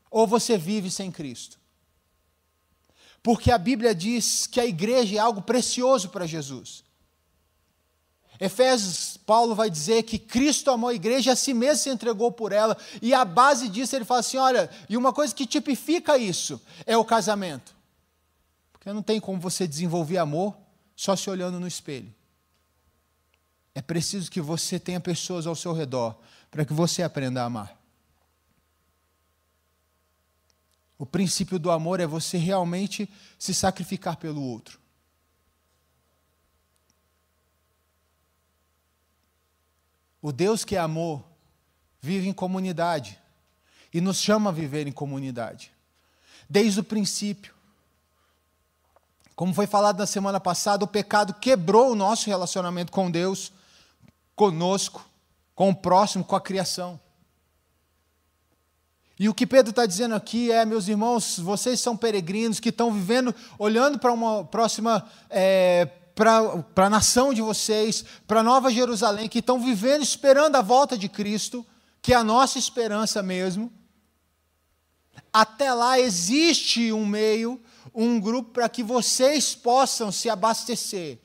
ou 0.09 0.29
você 0.29 0.57
vive 0.57 0.93
sem 0.93 1.11
Cristo. 1.11 1.59
Porque 3.21 3.50
a 3.50 3.59
Bíblia 3.59 3.93
diz 3.97 4.47
que 4.47 4.61
a 4.61 4.65
igreja 4.65 5.17
é 5.17 5.19
algo 5.19 5.43
precioso 5.43 6.11
para 6.11 6.25
Jesus. 6.25 6.85
Efésios, 8.38 9.16
Paulo 9.16 9.55
vai 9.55 9.71
dizer 9.71 10.02
que 10.02 10.19
Cristo 10.19 10.71
amou 10.71 10.90
a 10.90 10.95
igreja 10.95 11.31
e 11.31 11.33
a 11.33 11.37
si 11.37 11.55
mesmo 11.55 11.83
se 11.85 11.90
entregou 11.90 12.31
por 12.31 12.52
ela, 12.52 12.76
e 13.00 13.14
a 13.14 13.25
base 13.25 13.69
disso 13.69 13.97
ele 13.97 14.05
fala 14.05 14.21
assim: 14.21 14.37
olha, 14.37 14.71
e 14.88 14.97
uma 14.97 15.12
coisa 15.12 15.35
que 15.35 15.47
tipifica 15.47 16.19
isso 16.19 16.61
é 16.85 16.97
o 16.97 17.05
casamento. 17.05 17.75
Porque 18.73 18.93
não 18.93 19.02
tem 19.02 19.19
como 19.21 19.40
você 19.40 19.66
desenvolver 19.66 20.19
amor 20.19 20.57
só 20.95 21.16
se 21.16 21.28
olhando 21.28 21.59
no 21.59 21.66
espelho. 21.66 22.14
É 23.75 23.83
preciso 23.83 24.31
que 24.31 24.40
você 24.40 24.78
tenha 24.78 25.00
pessoas 25.00 25.47
ao 25.47 25.55
seu 25.55 25.73
redor 25.73 26.16
para 26.50 26.64
que 26.64 26.73
você 26.73 27.02
aprenda 27.02 27.43
a 27.43 27.47
amar. 27.47 27.76
O 30.99 31.05
princípio 31.05 31.59
do 31.59 31.71
amor 31.71 32.00
é 32.00 32.07
você 32.07 32.38
realmente 32.38 33.09
se 33.38 33.52
sacrificar 33.52 34.16
pelo 34.16 34.43
outro. 34.43 34.81
O 40.26 40.33
Deus 40.33 40.64
que 40.64 40.75
é 40.75 40.80
amor 40.80 41.23
vive 42.00 42.28
em 42.28 42.33
comunidade 42.33 43.16
e 43.95 44.00
nos 44.00 44.18
chama 44.21 44.50
a 44.50 44.52
viver 44.52 44.88
em 44.88 44.90
comunidade. 44.90 45.71
Desde 46.50 46.80
o 46.80 46.83
princípio. 46.83 47.54
Como 49.37 49.54
foi 49.54 49.68
falado 49.68 49.99
na 49.99 50.04
semana 50.04 50.40
passada, 50.40 50.85
o 50.85 50.88
pecado 50.88 51.33
quebrou 51.35 51.92
o 51.92 51.95
nosso 51.95 52.26
relacionamento 52.26 52.90
com 52.90 53.09
Deus, 53.09 53.52
conosco, 54.35 55.09
com 55.54 55.71
o 55.71 55.76
próximo, 55.76 56.25
com 56.25 56.35
a 56.35 56.40
criação. 56.40 56.99
E 59.21 59.28
o 59.28 59.35
que 59.35 59.47
Pedro 59.47 59.71
está 59.71 59.87
dizendo 59.87 60.16
aqui 60.16 60.50
é, 60.50 60.64
meus 60.64 60.88
irmãos, 60.88 61.38
vocês 61.38 61.78
são 61.78 61.97
peregrinos 61.97 62.59
que 62.59 62.71
estão 62.71 62.92
vivendo, 62.92 63.33
olhando 63.56 63.97
para 63.97 64.12
uma 64.12 64.45
próxima 64.45 65.09
é, 65.30 65.88
para 66.17 66.65
a 66.87 66.91
nação 66.91 67.35
de 67.35 67.43
vocês, 67.43 68.03
para 68.27 68.43
Nova 68.43 68.71
Jerusalém, 68.71 69.29
que 69.29 69.41
estão 69.41 69.61
vivendo, 69.61 70.03
esperando 70.03 70.57
a 70.57 70.63
volta 70.63 70.97
de 70.97 71.11
Cristo, 71.11 71.65
que 72.01 72.15
é 72.15 72.17
a 72.17 72.25
nossa 72.25 72.59
esperança 72.59 73.23
mesmo. 73.23 73.71
Até 75.31 75.73
lá 75.75 76.01
existe 76.01 76.91
um 76.91 77.05
meio, 77.05 77.61
um 77.95 78.19
grupo 78.19 78.51
para 78.51 78.69
que 78.69 78.83
vocês 78.83 79.55
possam 79.55 80.11
se 80.11 80.31
abastecer 80.31 81.21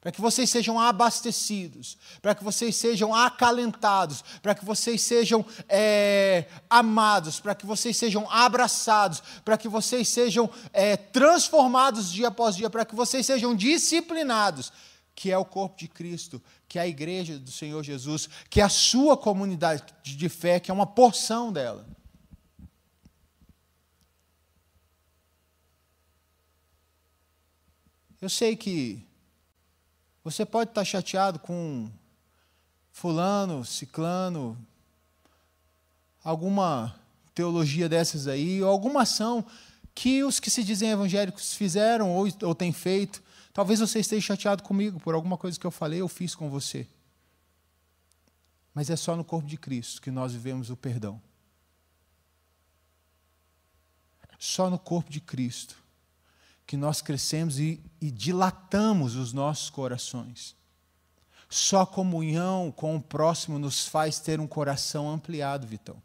para 0.00 0.10
que 0.10 0.20
vocês 0.20 0.48
sejam 0.48 0.80
abastecidos, 0.80 1.98
para 2.22 2.34
que 2.34 2.42
vocês 2.42 2.74
sejam 2.74 3.14
acalentados, 3.14 4.24
para 4.40 4.54
que 4.54 4.64
vocês 4.64 5.02
sejam 5.02 5.44
é, 5.68 6.46
amados, 6.70 7.38
para 7.38 7.54
que 7.54 7.66
vocês 7.66 7.96
sejam 7.98 8.28
abraçados, 8.30 9.22
para 9.44 9.58
que 9.58 9.68
vocês 9.68 10.08
sejam 10.08 10.48
é, 10.72 10.96
transformados 10.96 12.10
dia 12.10 12.28
após 12.28 12.56
dia, 12.56 12.70
para 12.70 12.86
que 12.86 12.94
vocês 12.94 13.26
sejam 13.26 13.54
disciplinados, 13.54 14.72
que 15.14 15.30
é 15.30 15.36
o 15.36 15.44
corpo 15.44 15.76
de 15.76 15.86
Cristo, 15.86 16.42
que 16.66 16.78
é 16.78 16.82
a 16.82 16.88
igreja 16.88 17.38
do 17.38 17.50
Senhor 17.50 17.82
Jesus, 17.82 18.26
que 18.48 18.62
é 18.62 18.64
a 18.64 18.70
sua 18.70 19.18
comunidade 19.18 19.84
de 20.02 20.28
fé, 20.30 20.58
que 20.58 20.70
é 20.70 20.74
uma 20.74 20.86
porção 20.86 21.52
dela. 21.52 21.86
Eu 28.18 28.30
sei 28.30 28.56
que 28.56 29.09
você 30.22 30.44
pode 30.44 30.70
estar 30.70 30.84
chateado 30.84 31.38
com 31.38 31.90
fulano, 32.92 33.64
ciclano, 33.64 34.56
alguma 36.22 36.94
teologia 37.34 37.88
dessas 37.88 38.26
aí, 38.26 38.62
ou 38.62 38.68
alguma 38.68 39.02
ação 39.02 39.44
que 39.94 40.22
os 40.22 40.38
que 40.38 40.50
se 40.50 40.62
dizem 40.62 40.90
evangélicos 40.90 41.54
fizeram 41.54 42.10
ou, 42.10 42.26
ou 42.42 42.54
têm 42.54 42.72
feito. 42.72 43.22
Talvez 43.52 43.80
você 43.80 44.00
esteja 44.00 44.26
chateado 44.26 44.62
comigo 44.62 45.00
por 45.00 45.14
alguma 45.14 45.36
coisa 45.36 45.58
que 45.58 45.66
eu 45.66 45.70
falei 45.70 46.02
ou 46.02 46.08
fiz 46.08 46.34
com 46.34 46.50
você. 46.50 46.86
Mas 48.74 48.90
é 48.90 48.96
só 48.96 49.16
no 49.16 49.24
corpo 49.24 49.48
de 49.48 49.56
Cristo 49.56 50.00
que 50.00 50.10
nós 50.10 50.32
vivemos 50.32 50.70
o 50.70 50.76
perdão. 50.76 51.20
Só 54.38 54.70
no 54.70 54.78
corpo 54.78 55.10
de 55.10 55.20
Cristo 55.20 55.76
que 56.70 56.76
nós 56.76 57.02
crescemos 57.02 57.58
e, 57.58 57.80
e 58.00 58.12
dilatamos 58.12 59.16
os 59.16 59.32
nossos 59.32 59.68
corações. 59.68 60.54
Só 61.48 61.84
comunhão 61.84 62.70
com 62.70 62.94
o 62.94 63.02
próximo 63.02 63.58
nos 63.58 63.88
faz 63.88 64.20
ter 64.20 64.38
um 64.38 64.46
coração 64.46 65.10
ampliado, 65.10 65.66
Vitão. 65.66 66.00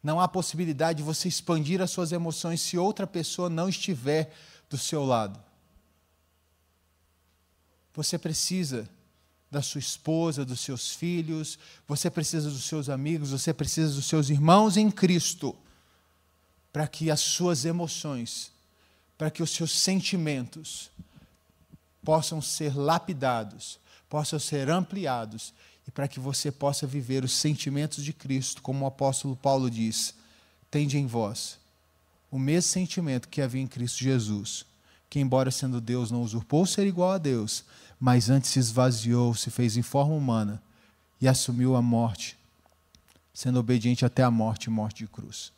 Não 0.00 0.20
há 0.20 0.28
possibilidade 0.28 0.98
de 0.98 1.02
você 1.02 1.26
expandir 1.26 1.82
as 1.82 1.90
suas 1.90 2.12
emoções 2.12 2.60
se 2.60 2.78
outra 2.78 3.04
pessoa 3.04 3.50
não 3.50 3.68
estiver 3.68 4.32
do 4.70 4.78
seu 4.78 5.04
lado. 5.04 5.42
Você 7.94 8.16
precisa 8.16 8.88
da 9.50 9.60
sua 9.60 9.80
esposa, 9.80 10.44
dos 10.44 10.60
seus 10.60 10.94
filhos, 10.94 11.58
você 11.84 12.08
precisa 12.08 12.48
dos 12.48 12.62
seus 12.62 12.88
amigos, 12.88 13.32
você 13.32 13.52
precisa 13.52 13.92
dos 13.92 14.06
seus 14.06 14.30
irmãos 14.30 14.76
em 14.76 14.88
Cristo 14.88 15.58
para 16.76 16.86
que 16.86 17.10
as 17.10 17.20
suas 17.20 17.64
emoções, 17.64 18.52
para 19.16 19.30
que 19.30 19.42
os 19.42 19.48
seus 19.48 19.72
sentimentos 19.72 20.90
possam 22.04 22.42
ser 22.42 22.76
lapidados, 22.76 23.78
possam 24.10 24.38
ser 24.38 24.68
ampliados 24.68 25.54
e 25.88 25.90
para 25.90 26.06
que 26.06 26.20
você 26.20 26.52
possa 26.52 26.86
viver 26.86 27.24
os 27.24 27.32
sentimentos 27.32 28.04
de 28.04 28.12
Cristo, 28.12 28.60
como 28.60 28.84
o 28.84 28.88
apóstolo 28.88 29.34
Paulo 29.34 29.70
diz: 29.70 30.12
tende 30.70 30.98
em 30.98 31.06
vós 31.06 31.58
o 32.30 32.38
mesmo 32.38 32.70
sentimento 32.70 33.30
que 33.30 33.40
havia 33.40 33.62
em 33.62 33.66
Cristo 33.66 34.04
Jesus, 34.04 34.66
que, 35.08 35.18
embora 35.18 35.50
sendo 35.50 35.80
Deus, 35.80 36.10
não 36.10 36.20
usurpou 36.20 36.66
ser 36.66 36.86
igual 36.86 37.12
a 37.12 37.16
Deus, 37.16 37.64
mas 37.98 38.28
antes 38.28 38.50
se 38.50 38.58
esvaziou, 38.58 39.34
se 39.34 39.50
fez 39.50 39.78
em 39.78 39.82
forma 39.82 40.12
humana 40.14 40.62
e 41.22 41.26
assumiu 41.26 41.74
a 41.74 41.80
morte, 41.80 42.36
sendo 43.32 43.58
obediente 43.58 44.04
até 44.04 44.22
a 44.22 44.30
morte 44.30 44.68
morte 44.68 44.98
de 44.98 45.06
cruz. 45.06 45.55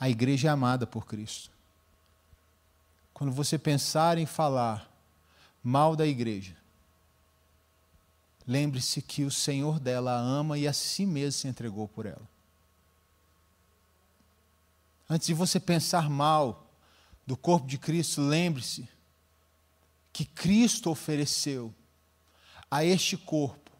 A 0.00 0.08
igreja 0.08 0.48
é 0.48 0.50
amada 0.50 0.86
por 0.86 1.04
Cristo. 1.04 1.50
Quando 3.12 3.30
você 3.30 3.58
pensar 3.58 4.16
em 4.16 4.24
falar 4.24 4.90
mal 5.62 5.94
da 5.94 6.06
igreja, 6.06 6.56
lembre-se 8.46 9.02
que 9.02 9.24
o 9.24 9.30
Senhor 9.30 9.78
dela 9.78 10.12
a 10.12 10.18
ama 10.18 10.56
e 10.56 10.66
a 10.66 10.72
si 10.72 11.04
mesmo 11.04 11.32
se 11.32 11.48
entregou 11.48 11.86
por 11.86 12.06
ela. 12.06 12.26
Antes 15.08 15.26
de 15.26 15.34
você 15.34 15.60
pensar 15.60 16.08
mal 16.08 16.66
do 17.26 17.36
corpo 17.36 17.66
de 17.66 17.76
Cristo, 17.76 18.22
lembre-se 18.22 18.88
que 20.12 20.24
Cristo 20.24 20.88
ofereceu 20.88 21.74
a 22.70 22.84
este 22.84 23.18
corpo, 23.18 23.70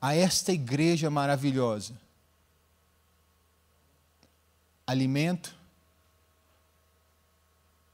a 0.00 0.14
esta 0.14 0.52
igreja 0.52 1.10
maravilhosa, 1.10 1.98
alimento, 4.88 5.54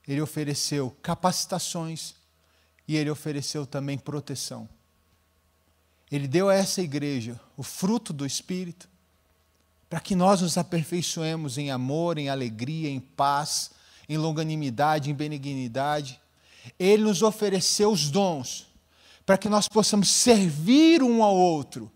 ele 0.06 0.20
ofereceu 0.20 0.96
capacitações 1.02 2.14
e 2.86 2.94
ele 2.94 3.10
ofereceu 3.10 3.66
também 3.66 3.98
proteção. 3.98 4.68
Ele 6.08 6.28
deu 6.28 6.48
a 6.48 6.54
essa 6.54 6.80
igreja 6.80 7.40
o 7.56 7.64
fruto 7.64 8.12
do 8.12 8.24
Espírito, 8.24 8.88
para 9.90 9.98
que 9.98 10.14
nós 10.14 10.40
nos 10.40 10.56
aperfeiçoemos 10.56 11.58
em 11.58 11.72
amor, 11.72 12.16
em 12.16 12.28
alegria, 12.28 12.88
em 12.88 13.00
paz, 13.00 13.72
em 14.08 14.16
longanimidade, 14.16 15.10
em 15.10 15.14
benignidade. 15.14 16.20
Ele 16.78 17.02
nos 17.02 17.22
ofereceu 17.22 17.90
os 17.90 18.08
dons 18.08 18.68
para 19.26 19.36
que 19.36 19.48
nós 19.48 19.66
possamos 19.66 20.10
servir 20.10 21.02
um 21.02 21.24
ao 21.24 21.34
outro 21.34 21.90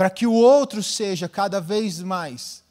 para 0.00 0.08
que 0.08 0.26
o 0.26 0.32
outro 0.32 0.82
seja 0.82 1.28
cada 1.28 1.60
vez 1.60 2.00
mais 2.00 2.64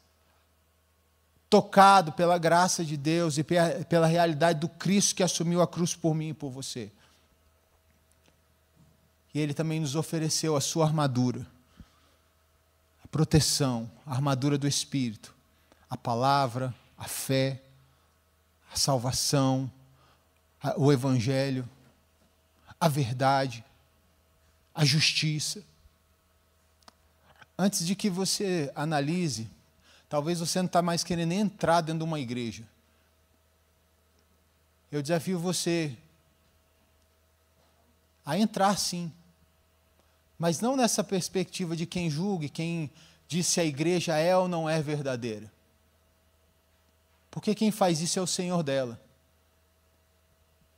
tocado 1.48 2.10
pela 2.10 2.36
graça 2.36 2.84
de 2.84 2.96
Deus 2.96 3.38
e 3.38 3.44
pela 3.44 4.08
realidade 4.08 4.58
do 4.58 4.68
Cristo 4.68 5.14
que 5.14 5.22
assumiu 5.22 5.62
a 5.62 5.68
cruz 5.68 5.94
por 5.94 6.12
mim 6.12 6.30
e 6.30 6.34
por 6.34 6.50
você. 6.50 6.90
E 9.32 9.38
Ele 9.38 9.54
também 9.54 9.78
nos 9.78 9.94
ofereceu 9.94 10.56
a 10.56 10.60
sua 10.60 10.86
armadura, 10.86 11.46
a 13.04 13.06
proteção, 13.06 13.88
a 14.04 14.12
armadura 14.12 14.58
do 14.58 14.66
Espírito, 14.66 15.32
a 15.88 15.96
palavra, 15.96 16.74
a 16.98 17.04
fé, 17.04 17.62
a 18.74 18.76
salvação, 18.76 19.70
o 20.76 20.90
Evangelho, 20.90 21.68
a 22.80 22.88
verdade, 22.88 23.64
a 24.74 24.84
justiça 24.84 25.69
antes 27.60 27.86
de 27.86 27.94
que 27.94 28.08
você 28.08 28.72
analise, 28.74 29.46
talvez 30.08 30.40
você 30.40 30.58
não 30.60 30.66
está 30.66 30.80
mais 30.80 31.04
querendo 31.04 31.32
entrar 31.32 31.82
dentro 31.82 31.98
de 31.98 32.04
uma 32.04 32.18
igreja. 32.18 32.64
Eu 34.90 35.02
desafio 35.02 35.38
você 35.38 35.94
a 38.24 38.38
entrar 38.38 38.78
sim, 38.78 39.12
mas 40.38 40.60
não 40.60 40.74
nessa 40.74 41.04
perspectiva 41.04 41.76
de 41.76 41.84
quem 41.84 42.08
julgue, 42.08 42.48
quem 42.48 42.90
diz 43.28 43.46
se 43.46 43.60
a 43.60 43.64
igreja 43.64 44.16
é 44.16 44.34
ou 44.34 44.48
não 44.48 44.66
é 44.66 44.80
verdadeira. 44.80 45.52
Porque 47.30 47.54
quem 47.54 47.70
faz 47.70 48.00
isso 48.00 48.18
é 48.18 48.22
o 48.22 48.26
Senhor 48.26 48.62
dela. 48.62 48.98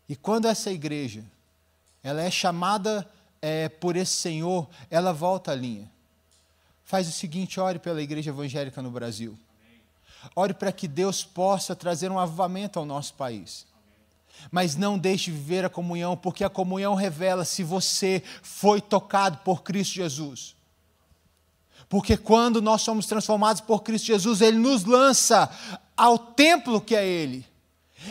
E 0.08 0.16
quando 0.16 0.48
essa 0.48 0.70
igreja 0.70 1.24
ela 2.02 2.20
é 2.20 2.30
chamada 2.30 3.08
é, 3.40 3.68
por 3.68 3.94
esse 3.94 4.14
Senhor, 4.14 4.68
ela 4.90 5.12
volta 5.12 5.52
à 5.52 5.54
linha 5.54 5.88
faz 6.92 7.08
o 7.08 7.12
seguinte: 7.12 7.58
ore 7.58 7.78
pela 7.78 8.02
igreja 8.02 8.28
evangélica 8.28 8.82
no 8.82 8.90
Brasil. 8.90 9.38
Ore 10.36 10.52
para 10.52 10.70
que 10.70 10.86
Deus 10.86 11.24
possa 11.24 11.74
trazer 11.74 12.10
um 12.10 12.18
avivamento 12.18 12.78
ao 12.78 12.84
nosso 12.84 13.14
país. 13.14 13.66
Mas 14.50 14.76
não 14.76 14.98
deixe 14.98 15.30
de 15.30 15.36
viver 15.38 15.64
a 15.64 15.70
comunhão, 15.70 16.14
porque 16.14 16.44
a 16.44 16.50
comunhão 16.50 16.94
revela 16.94 17.46
se 17.46 17.64
você 17.64 18.22
foi 18.42 18.78
tocado 18.78 19.38
por 19.38 19.62
Cristo 19.62 19.94
Jesus. 19.94 20.54
Porque 21.88 22.14
quando 22.14 22.60
nós 22.60 22.82
somos 22.82 23.06
transformados 23.06 23.62
por 23.62 23.82
Cristo 23.82 24.08
Jesus, 24.08 24.42
Ele 24.42 24.58
nos 24.58 24.84
lança 24.84 25.50
ao 25.96 26.18
templo 26.18 26.78
que 26.78 26.94
é 26.94 27.06
Ele. 27.06 27.46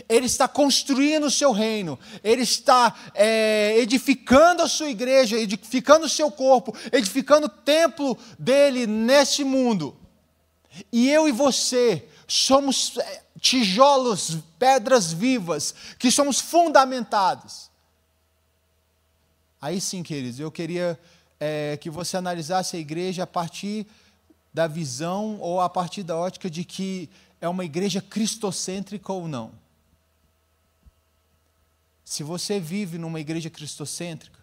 Ele 0.08 0.26
está 0.26 0.48
construindo 0.48 1.24
o 1.24 1.30
seu 1.30 1.52
reino, 1.52 1.98
ele 2.22 2.42
está 2.42 2.94
é, 3.14 3.76
edificando 3.78 4.62
a 4.62 4.68
sua 4.68 4.88
igreja, 4.88 5.36
edificando 5.36 6.06
o 6.06 6.08
seu 6.08 6.30
corpo, 6.30 6.74
edificando 6.90 7.46
o 7.46 7.50
templo 7.50 8.16
dele 8.38 8.86
neste 8.86 9.44
mundo. 9.44 9.96
E 10.90 11.10
eu 11.10 11.28
e 11.28 11.32
você 11.32 12.08
somos 12.26 12.96
é, 12.96 13.22
tijolos, 13.40 14.38
pedras 14.58 15.12
vivas, 15.12 15.74
que 15.98 16.10
somos 16.10 16.40
fundamentados. 16.40 17.70
Aí 19.60 19.80
sim, 19.80 20.02
queridos, 20.02 20.40
eu 20.40 20.50
queria 20.50 20.98
é, 21.38 21.76
que 21.76 21.90
você 21.90 22.16
analisasse 22.16 22.76
a 22.76 22.80
igreja 22.80 23.24
a 23.24 23.26
partir 23.26 23.86
da 24.52 24.66
visão 24.66 25.38
ou 25.40 25.60
a 25.60 25.68
partir 25.68 26.02
da 26.02 26.16
ótica 26.16 26.50
de 26.50 26.64
que 26.64 27.08
é 27.40 27.48
uma 27.48 27.64
igreja 27.64 28.00
cristocêntrica 28.00 29.12
ou 29.12 29.26
não. 29.26 29.61
Se 32.04 32.22
você 32.22 32.58
vive 32.58 32.98
numa 32.98 33.20
igreja 33.20 33.48
cristocêntrica, 33.48 34.40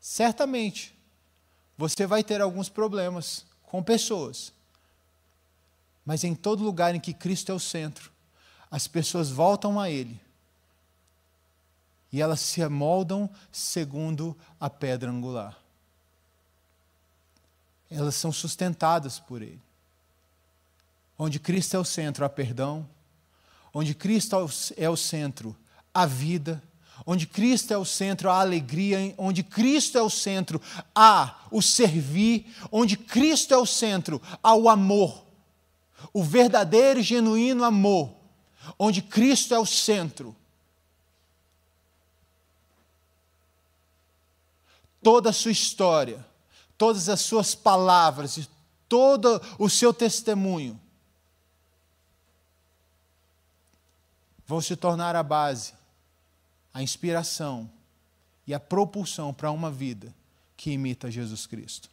certamente 0.00 0.94
você 1.76 2.06
vai 2.06 2.22
ter 2.22 2.40
alguns 2.40 2.68
problemas 2.68 3.46
com 3.62 3.82
pessoas. 3.82 4.52
Mas 6.04 6.22
em 6.22 6.34
todo 6.34 6.62
lugar 6.62 6.94
em 6.94 7.00
que 7.00 7.14
Cristo 7.14 7.50
é 7.50 7.54
o 7.54 7.58
centro, 7.58 8.12
as 8.70 8.86
pessoas 8.86 9.30
voltam 9.30 9.80
a 9.80 9.90
Ele. 9.90 10.20
E 12.12 12.20
elas 12.20 12.40
se 12.40 12.62
amoldam 12.62 13.28
segundo 13.50 14.36
a 14.60 14.70
pedra 14.70 15.10
angular. 15.10 15.58
Elas 17.90 18.14
são 18.14 18.30
sustentadas 18.30 19.18
por 19.18 19.42
Ele. 19.42 19.60
Onde 21.18 21.40
Cristo 21.40 21.74
é 21.76 21.78
o 21.78 21.84
centro, 21.84 22.24
há 22.24 22.28
perdão. 22.28 22.88
onde 23.72 23.94
Cristo 23.94 24.36
é 24.76 24.88
o 24.88 24.96
centro, 24.96 25.56
a 25.94 26.04
vida, 26.04 26.60
onde 27.06 27.26
Cristo 27.26 27.72
é 27.72 27.78
o 27.78 27.84
centro, 27.84 28.28
a 28.28 28.40
alegria, 28.40 29.14
onde 29.16 29.42
Cristo 29.42 29.96
é 29.96 30.02
o 30.02 30.10
centro, 30.10 30.60
há 30.94 31.38
o 31.50 31.62
servir, 31.62 32.52
onde 32.72 32.96
Cristo 32.96 33.54
é 33.54 33.56
o 33.56 33.66
centro, 33.66 34.20
há 34.42 34.54
o 34.54 34.68
amor, 34.68 35.24
o 36.12 36.22
verdadeiro 36.22 37.00
e 37.00 37.02
genuíno 37.02 37.62
amor, 37.62 38.14
onde 38.78 39.02
Cristo 39.02 39.54
é 39.54 39.58
o 39.58 39.66
centro. 39.66 40.34
Toda 45.02 45.30
a 45.30 45.34
sua 45.34 45.52
história, 45.52 46.26
todas 46.78 47.08
as 47.08 47.20
suas 47.20 47.54
palavras 47.54 48.38
e 48.38 48.48
todo 48.88 49.40
o 49.58 49.68
seu 49.68 49.92
testemunho 49.92 50.80
vão 54.46 54.60
se 54.60 54.76
tornar 54.76 55.16
a 55.16 55.22
base, 55.22 55.74
a 56.74 56.82
inspiração 56.82 57.70
e 58.44 58.52
a 58.52 58.58
propulsão 58.58 59.32
para 59.32 59.52
uma 59.52 59.70
vida 59.70 60.12
que 60.56 60.72
imita 60.72 61.08
Jesus 61.10 61.46
Cristo. 61.46 61.88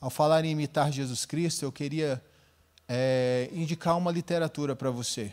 Ao 0.00 0.08
falar 0.08 0.44
em 0.44 0.52
imitar 0.52 0.92
Jesus 0.92 1.26
Cristo, 1.26 1.64
eu 1.64 1.72
queria 1.72 2.22
é, 2.88 3.50
indicar 3.52 3.98
uma 3.98 4.12
literatura 4.12 4.76
para 4.76 4.90
você. 4.90 5.32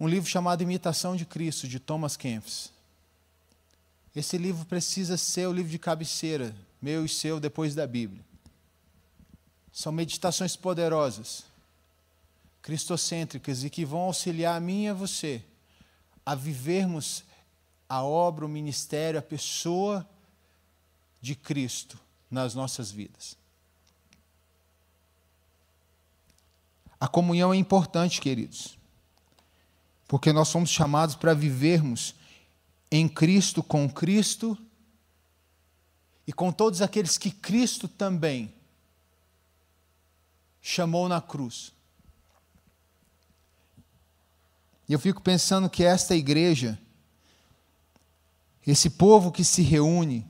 Um 0.00 0.08
livro 0.08 0.28
chamado 0.28 0.62
Imitação 0.62 1.14
de 1.14 1.26
Cristo, 1.26 1.68
de 1.68 1.78
Thomas 1.78 2.16
Kempis. 2.16 2.72
Esse 4.16 4.38
livro 4.38 4.64
precisa 4.64 5.16
ser 5.16 5.46
o 5.46 5.52
livro 5.52 5.70
de 5.70 5.78
cabeceira, 5.78 6.54
meu 6.80 7.04
e 7.04 7.08
seu, 7.08 7.38
depois 7.38 7.74
da 7.74 7.86
Bíblia. 7.86 8.24
São 9.72 9.92
meditações 9.92 10.56
poderosas 10.56 11.44
cristocêntricas 12.64 13.62
e 13.62 13.68
que 13.68 13.84
vão 13.84 14.00
auxiliar 14.00 14.56
a 14.56 14.60
mim 14.60 14.84
e 14.84 14.88
a 14.88 14.94
você 14.94 15.44
a 16.24 16.34
vivermos 16.34 17.22
a 17.86 18.02
obra, 18.02 18.46
o 18.46 18.48
ministério, 18.48 19.20
a 19.20 19.22
pessoa 19.22 20.08
de 21.20 21.34
Cristo 21.34 22.00
nas 22.30 22.54
nossas 22.54 22.90
vidas. 22.90 23.36
A 26.98 27.06
comunhão 27.06 27.52
é 27.52 27.56
importante, 27.58 28.18
queridos, 28.18 28.78
porque 30.08 30.32
nós 30.32 30.48
somos 30.48 30.70
chamados 30.70 31.14
para 31.14 31.34
vivermos 31.34 32.14
em 32.90 33.06
Cristo, 33.06 33.62
com 33.62 33.90
Cristo 33.90 34.56
e 36.26 36.32
com 36.32 36.50
todos 36.50 36.80
aqueles 36.80 37.18
que 37.18 37.30
Cristo 37.30 37.86
também 37.88 38.54
chamou 40.62 41.10
na 41.10 41.20
cruz. 41.20 41.73
E 44.88 44.92
eu 44.92 44.98
fico 44.98 45.20
pensando 45.20 45.68
que 45.70 45.82
esta 45.82 46.14
igreja, 46.14 46.78
esse 48.66 48.90
povo 48.90 49.32
que 49.32 49.44
se 49.44 49.62
reúne, 49.62 50.26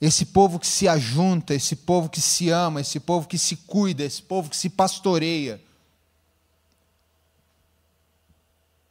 esse 0.00 0.26
povo 0.26 0.58
que 0.58 0.66
se 0.66 0.88
ajunta, 0.88 1.54
esse 1.54 1.76
povo 1.76 2.08
que 2.08 2.20
se 2.20 2.50
ama, 2.50 2.80
esse 2.80 3.00
povo 3.00 3.26
que 3.28 3.38
se 3.38 3.56
cuida, 3.56 4.04
esse 4.04 4.22
povo 4.22 4.50
que 4.50 4.56
se 4.56 4.68
pastoreia, 4.68 5.62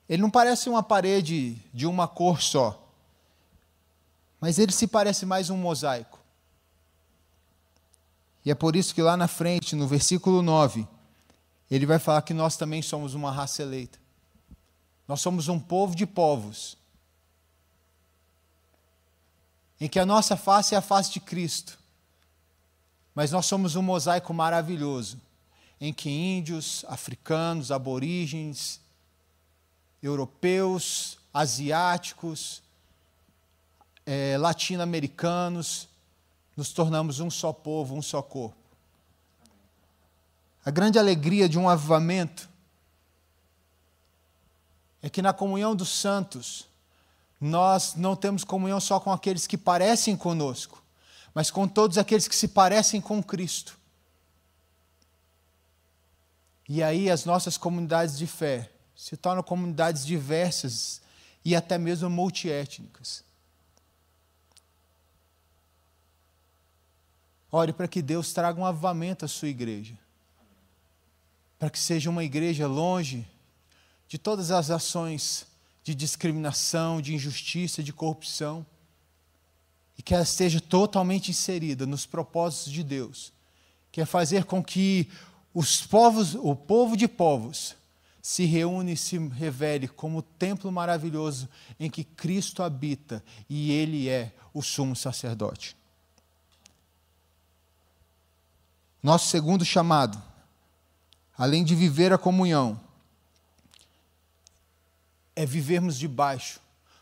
ele 0.08 0.22
não 0.22 0.30
parece 0.30 0.70
uma 0.70 0.84
parede 0.84 1.58
de 1.74 1.88
uma 1.88 2.08
cor 2.08 2.42
só, 2.42 2.80
mas 4.40 4.60
ele 4.60 4.72
se 4.72 4.88
parece 4.88 5.26
mais 5.26 5.50
um 5.50 5.58
mosaico. 5.58 6.20
E 8.46 8.52
é 8.52 8.56
por 8.56 8.76
isso 8.76 8.94
que 8.94 9.02
lá 9.02 9.16
na 9.16 9.28
frente, 9.28 9.76
no 9.76 9.88
versículo 9.88 10.42
9, 10.42 10.88
ele 11.72 11.86
vai 11.86 11.98
falar 11.98 12.22
que 12.22 12.34
nós 12.34 12.58
também 12.58 12.82
somos 12.82 13.14
uma 13.14 13.32
raça 13.32 13.62
eleita. 13.62 14.03
Nós 15.08 15.22
somos 15.22 15.48
um 15.48 15.60
povo 15.60 15.96
de 15.96 16.06
povos. 16.06 16.78
Em 19.80 19.88
que 19.88 20.00
a 20.00 20.06
nossa 20.06 20.38
face 20.38 20.76
é 20.76 20.78
a 20.78 20.82
face 20.82 21.12
de 21.12 21.20
Cristo. 21.20 21.78
Mas 23.14 23.32
nós 23.32 23.46
somos 23.46 23.76
um 23.76 23.82
mosaico 23.82 24.34
maravilhoso. 24.34 25.20
Em 25.80 25.94
que 25.94 26.10
índios, 26.10 26.86
africanos, 26.88 27.72
aborígenes, 27.72 28.80
europeus, 30.02 31.18
asiáticos, 31.34 32.62
é, 34.06 34.38
latino-americanos, 34.38 35.88
nos 36.56 36.72
tornamos 36.72 37.20
um 37.20 37.30
só 37.30 37.52
povo, 37.52 37.96
um 37.96 38.02
só 38.02 38.22
corpo. 38.22 38.56
A 40.64 40.72
grande 40.72 40.98
alegria 40.98 41.50
de 41.50 41.60
um 41.60 41.68
avivamento 41.68 42.50
é 45.04 45.10
que 45.10 45.22
na 45.22 45.34
comunhão 45.34 45.76
dos 45.76 45.90
santos, 45.90 46.66
nós 47.40 47.94
não 47.96 48.16
temos 48.16 48.46
comunhão 48.46 48.80
só 48.80 49.02
com 49.02 49.12
aqueles 49.12 49.46
que 49.46 49.58
parecem 49.58 50.16
conosco, 50.16 50.82
mas 51.34 51.52
com 51.52 51.68
todos 51.68 51.98
aqueles 51.98 52.26
que 52.26 52.36
se 52.36 52.48
parecem 52.48 53.02
com 53.02 53.22
Cristo. 53.22 53.78
E 56.70 56.82
aí 56.82 57.10
as 57.10 57.26
nossas 57.26 57.58
comunidades 57.58 58.18
de 58.18 58.26
fé 58.26 58.72
se 58.96 59.18
tornam 59.18 59.44
comunidades 59.44 60.06
diversas 60.06 61.02
e 61.44 61.54
até 61.54 61.78
mesmo 61.78 62.10
multiétnicas. 62.10 63.26
Ore 67.52 67.74
para 67.74 67.90
que 67.90 68.02
Deus 68.02 68.32
traga 68.32 68.60
um 68.60 68.66
avivamento 68.66 69.26
à 69.26 69.28
sua 69.28 69.50
igreja. 69.50 70.00
Para 71.60 71.70
que 71.70 71.78
seja 71.78 72.10
uma 72.10 72.24
igreja 72.24 72.66
longe 72.68 73.28
de 74.14 74.20
todas 74.20 74.52
as 74.52 74.70
ações 74.70 75.48
de 75.84 75.96
discriminação, 75.96 77.02
de 77.02 77.16
injustiça, 77.16 77.82
de 77.82 77.92
corrupção, 77.92 78.64
e 79.98 80.04
que 80.04 80.14
ela 80.14 80.22
esteja 80.22 80.62
totalmente 80.62 81.32
inserida 81.32 81.88
nos 81.88 82.06
propósitos 82.06 82.72
de 82.72 82.84
Deus, 82.84 83.34
que 83.92 84.00
é 84.00 84.06
fazer 84.06 84.46
com 84.46 84.64
que 84.64 85.10
os 85.52 85.82
povos, 85.82 86.36
o 86.36 86.56
povo 86.56 86.96
de 86.96 87.08
povos, 87.08 87.76
se 88.22 88.46
reúne 88.46 88.94
e 88.94 88.98
se 88.98 89.18
revele 89.18 89.88
como 89.88 90.20
o 90.20 90.22
templo 90.22 90.72
maravilhoso 90.72 91.50
em 91.80 91.90
que 91.90 92.04
Cristo 92.04 92.62
habita 92.62 93.24
e 93.50 93.72
Ele 93.72 94.10
é 94.10 94.32
o 94.54 94.62
sumo 94.62 94.96
sacerdote. 94.96 95.76
Nosso 99.02 99.28
segundo 99.30 99.66
chamado, 99.66 100.22
além 101.36 101.64
de 101.64 101.74
viver 101.74 102.14
a 102.14 102.18
comunhão, 102.20 102.80
é 105.36 105.46
vivermos 105.46 105.98
debaixo 105.98 106.60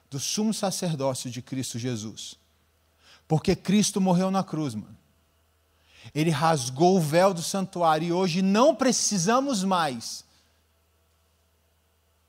do 0.09 0.19
sumo 0.19 0.53
sacerdócio 0.53 1.29
de 1.29 1.41
Cristo 1.41 1.79
Jesus. 1.79 2.35
Porque 3.27 3.55
Cristo 3.55 4.01
morreu 4.01 4.29
na 4.29 4.43
cruz, 4.43 4.75
mano. 4.75 4.97
Ele 6.13 6.31
rasgou 6.31 6.97
o 6.97 7.01
véu 7.01 7.33
do 7.33 7.41
santuário 7.41 8.07
e 8.07 8.11
hoje 8.11 8.41
não 8.41 8.75
precisamos 8.75 9.63
mais 9.63 10.25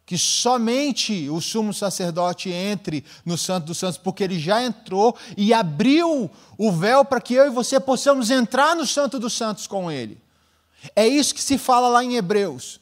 que 0.05 0.19
somente 0.19 1.31
o 1.31 1.41
sumo 1.41 1.73
sacerdote 1.73 2.51
entre 2.51 3.03
no 3.25 3.39
Santo 3.39 3.69
dos 3.69 3.79
Santos, 3.79 3.97
porque 3.97 4.23
ele 4.23 4.39
já 4.39 4.63
entrou 4.63 5.17
e 5.37 5.55
abriu 5.55 6.31
o 6.59 6.73
véu 6.73 7.05
para 7.05 7.21
que 7.21 7.33
eu 7.33 7.47
e 7.47 7.51
você 7.51 7.81
possamos 7.81 8.31
entrar 8.31 8.77
no 8.77 8.87
Santo 8.87 9.19
dos 9.19 9.33
Santos 9.33 9.67
com 9.67 9.91
ele. 9.91 10.21
É 10.95 11.07
isso 11.09 11.35
que 11.35 11.43
se 11.43 11.57
fala 11.57 11.89
lá 11.89 12.05
em 12.05 12.17
Hebreus 12.17 12.82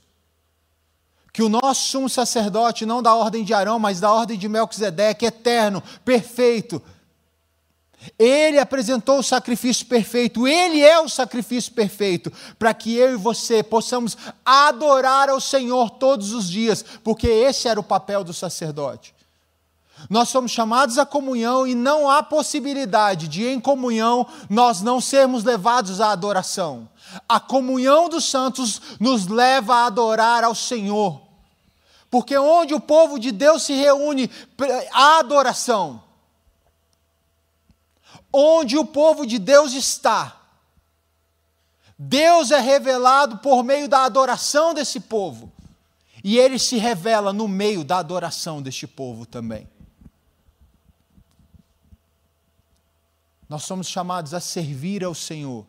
que 1.33 1.43
o 1.43 1.49
nosso 1.49 1.89
sumo 1.89 2.09
sacerdote, 2.09 2.87
não 2.87 3.03
da 3.03 3.15
ordem 3.15 3.45
de 3.45 3.55
Arão, 3.55 3.79
mas 3.79 4.01
da 4.01 4.13
ordem 4.13 4.39
de 4.39 4.49
Melquisedeque, 4.49 5.27
eterno, 5.27 5.83
perfeito, 6.05 6.83
ele 8.19 8.59
apresentou 8.59 9.19
o 9.19 9.23
sacrifício 9.23 9.87
perfeito, 9.87 10.49
ele 10.49 10.81
é 10.81 10.99
o 10.99 11.09
sacrifício 11.09 11.73
perfeito, 11.73 12.33
para 12.59 12.73
que 12.73 12.97
eu 12.97 13.13
e 13.13 13.17
você 13.17 13.63
possamos 13.63 14.17
adorar 14.45 15.29
ao 15.29 15.41
Senhor 15.41 15.91
todos 15.91 16.33
os 16.33 16.49
dias, 16.49 16.85
porque 17.05 17.27
esse 17.27 17.69
era 17.69 17.79
o 17.79 17.85
papel 17.85 18.25
do 18.25 18.33
sacerdote. 18.33 19.15
Nós 20.09 20.29
somos 20.29 20.51
chamados 20.51 20.99
à 20.99 21.05
comunhão 21.05 21.67
e 21.67 21.75
não 21.75 22.09
há 22.09 22.23
possibilidade 22.23 23.29
de, 23.29 23.47
em 23.47 23.61
comunhão, 23.61 24.27
nós 24.49 24.81
não 24.81 25.01
sermos 25.01 25.45
levados 25.45 26.01
à 26.01 26.13
adoração. 26.13 26.89
A 27.29 27.39
comunhão 27.39 28.09
dos 28.09 28.25
santos 28.25 28.81
nos 28.99 29.27
leva 29.27 29.75
a 29.75 29.87
adorar 29.87 30.45
ao 30.45 30.55
Senhor. 30.55 31.21
Porque 32.11 32.37
onde 32.37 32.75
o 32.75 32.81
povo 32.81 33.19
de 33.19 33.31
Deus 33.31 33.63
se 33.63 33.75
reúne, 33.75 34.31
há 34.93 35.19
adoração. 35.19 36.03
Onde 38.33 38.77
o 38.77 38.85
povo 38.85 39.27
de 39.27 39.39
Deus 39.39 39.73
está, 39.73 40.37
Deus 41.99 42.51
é 42.51 42.59
revelado 42.59 43.39
por 43.39 43.63
meio 43.63 43.89
da 43.89 44.05
adoração 44.05 44.73
desse 44.73 44.99
povo. 45.01 45.53
E 46.23 46.39
ele 46.39 46.59
se 46.59 46.77
revela 46.77 47.33
no 47.33 47.47
meio 47.47 47.85
da 47.85 47.99
adoração 47.99 48.63
deste 48.63 48.87
povo 48.87 49.27
também. 49.27 49.69
Nós 53.51 53.65
somos 53.65 53.89
chamados 53.89 54.33
a 54.33 54.39
servir 54.39 55.03
ao 55.05 55.13
Senhor 55.15 55.67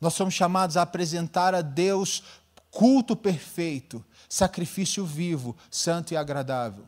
Nós 0.00 0.14
somos 0.14 0.32
chamados 0.32 0.76
a 0.76 0.82
apresentar 0.82 1.54
a 1.54 1.60
Deus 1.60 2.22
culto 2.70 3.16
perfeito, 3.16 4.02
sacrifício 4.28 5.04
vivo, 5.04 5.56
santo 5.68 6.14
e 6.14 6.16
agradável. 6.16 6.86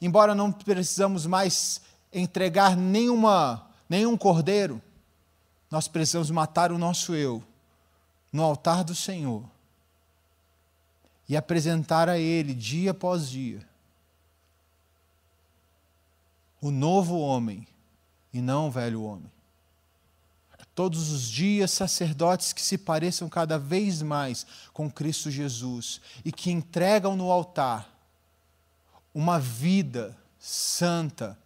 Embora 0.00 0.34
não 0.34 0.50
precisamos 0.50 1.26
mais 1.26 1.82
entregar 2.10 2.74
nenhuma, 2.74 3.70
nenhum 3.88 4.16
cordeiro, 4.16 4.82
nós 5.70 5.86
precisamos 5.86 6.30
matar 6.30 6.72
o 6.72 6.78
nosso 6.78 7.14
eu 7.14 7.44
no 8.32 8.42
altar 8.42 8.82
do 8.82 8.94
Senhor 8.94 9.44
e 11.28 11.36
apresentar 11.36 12.08
a 12.08 12.18
Ele 12.18 12.54
dia 12.54 12.92
após 12.92 13.28
dia 13.28 13.64
o 16.60 16.70
novo 16.70 17.18
homem 17.18 17.66
e 18.34 18.42
não 18.42 18.66
o 18.66 18.70
velho 18.70 19.02
homem. 19.04 19.32
Todos 20.74 21.12
os 21.12 21.30
dias, 21.30 21.70
sacerdotes 21.70 22.52
que 22.52 22.60
se 22.60 22.76
pareçam 22.76 23.28
cada 23.28 23.56
vez 23.56 24.02
mais 24.02 24.44
com 24.72 24.90
Cristo 24.90 25.30
Jesus 25.30 26.00
e 26.24 26.32
que 26.32 26.50
entregam 26.50 27.14
no 27.14 27.30
altar 27.30 27.88
uma 29.14 29.38
vida 29.38 30.16
santa, 30.36 31.38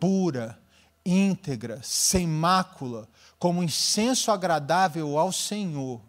pura, 0.00 0.58
íntegra, 1.06 1.80
sem 1.84 2.26
mácula, 2.26 3.08
como 3.38 3.62
incenso 3.62 4.32
agradável 4.32 5.16
ao 5.16 5.30
Senhor. 5.30 6.00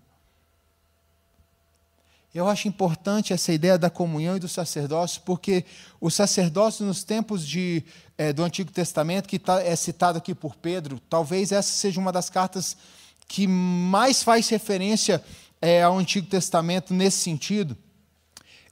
Eu 2.35 2.49
acho 2.49 2.67
importante 2.67 3.31
essa 3.31 3.53
ideia 3.53 3.77
da 3.77 3.89
comunhão 3.89 4.35
e 4.35 4.41
do 4.41 4.49
sacerdócio, 4.49 5.21
porque 5.23 5.63
o 6.01 6.11
sacerdócio 6.11 6.85
nos 6.85 7.01
tempos 7.01 7.47
de, 7.47 7.81
é, 8.17 8.33
do 8.33 8.43
Antigo 8.43 8.69
Testamento, 8.73 9.29
que 9.29 9.39
tá, 9.39 9.63
é 9.63 9.73
citado 9.73 10.17
aqui 10.17 10.35
por 10.35 10.53
Pedro, 10.53 10.99
talvez 11.09 11.53
essa 11.53 11.71
seja 11.71 11.97
uma 11.97 12.11
das 12.11 12.29
cartas 12.29 12.75
que 13.25 13.47
mais 13.47 14.21
faz 14.21 14.49
referência 14.49 15.23
é, 15.61 15.81
ao 15.81 15.97
Antigo 15.97 16.27
Testamento 16.27 16.93
nesse 16.93 17.19
sentido. 17.19 17.77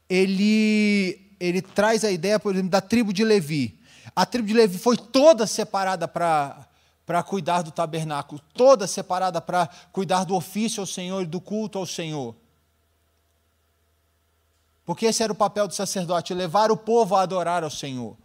Ele, 0.09 1.21
ele 1.39 1.61
traz 1.61 2.03
a 2.03 2.11
ideia, 2.11 2.37
por 2.37 2.53
exemplo, 2.53 2.69
da 2.69 2.81
tribo 2.81 3.13
de 3.13 3.23
Levi. 3.23 3.79
A 4.13 4.25
tribo 4.25 4.49
de 4.49 4.55
Levi 4.55 4.77
foi 4.77 4.97
toda 4.97 5.47
separada 5.47 6.05
para 6.05 6.67
para 7.05 7.21
cuidar 7.21 7.61
do 7.63 7.71
tabernáculo, 7.71 8.41
toda 8.53 8.87
separada 8.87 9.41
para 9.41 9.67
cuidar 9.91 10.23
do 10.23 10.35
ofício 10.35 10.79
ao 10.79 10.87
Senhor 10.87 11.21
e 11.21 11.25
do 11.25 11.41
culto 11.41 11.77
ao 11.77 11.85
Senhor. 11.85 12.33
Porque 14.85 15.05
esse 15.05 15.23
era 15.23 15.31
o 15.31 15.35
papel 15.35 15.67
do 15.67 15.73
sacerdote, 15.73 16.33
levar 16.33 16.71
o 16.71 16.77
povo 16.77 17.15
a 17.15 17.21
adorar 17.21 17.63
ao 17.63 17.69
Senhor. 17.69 18.17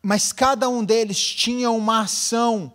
Mas 0.00 0.32
cada 0.32 0.68
um 0.68 0.84
deles 0.84 1.18
tinha 1.18 1.70
uma 1.70 2.02
ação. 2.02 2.72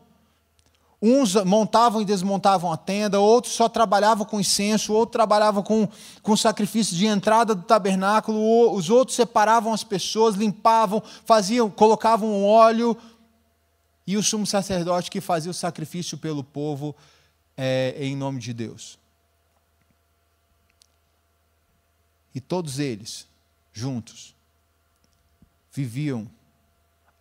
Uns 1.01 1.33
montavam 1.45 2.01
e 2.01 2.05
desmontavam 2.05 2.71
a 2.71 2.77
tenda, 2.77 3.19
outros 3.19 3.53
só 3.53 3.67
trabalhavam 3.67 4.25
com 4.25 4.39
incenso, 4.39 4.93
outros 4.93 5.13
trabalhavam 5.13 5.63
com, 5.63 5.87
com 6.21 6.37
sacrifício 6.37 6.95
de 6.95 7.07
entrada 7.07 7.55
do 7.55 7.63
tabernáculo, 7.63 8.71
os 8.71 8.91
outros 8.91 9.15
separavam 9.15 9.73
as 9.73 9.83
pessoas, 9.83 10.35
limpavam, 10.35 11.01
faziam, 11.25 11.71
colocavam 11.71 12.45
óleo, 12.45 12.95
e 14.05 14.15
o 14.15 14.21
sumo 14.21 14.45
sacerdote 14.45 15.09
que 15.09 15.21
fazia 15.21 15.49
o 15.49 15.55
sacrifício 15.55 16.19
pelo 16.19 16.43
povo 16.43 16.95
é, 17.57 17.95
em 17.97 18.15
nome 18.15 18.39
de 18.39 18.53
Deus. 18.53 19.00
E 22.33 22.39
todos 22.39 22.79
eles, 22.79 23.27
juntos, 23.73 24.35
viviam 25.71 26.29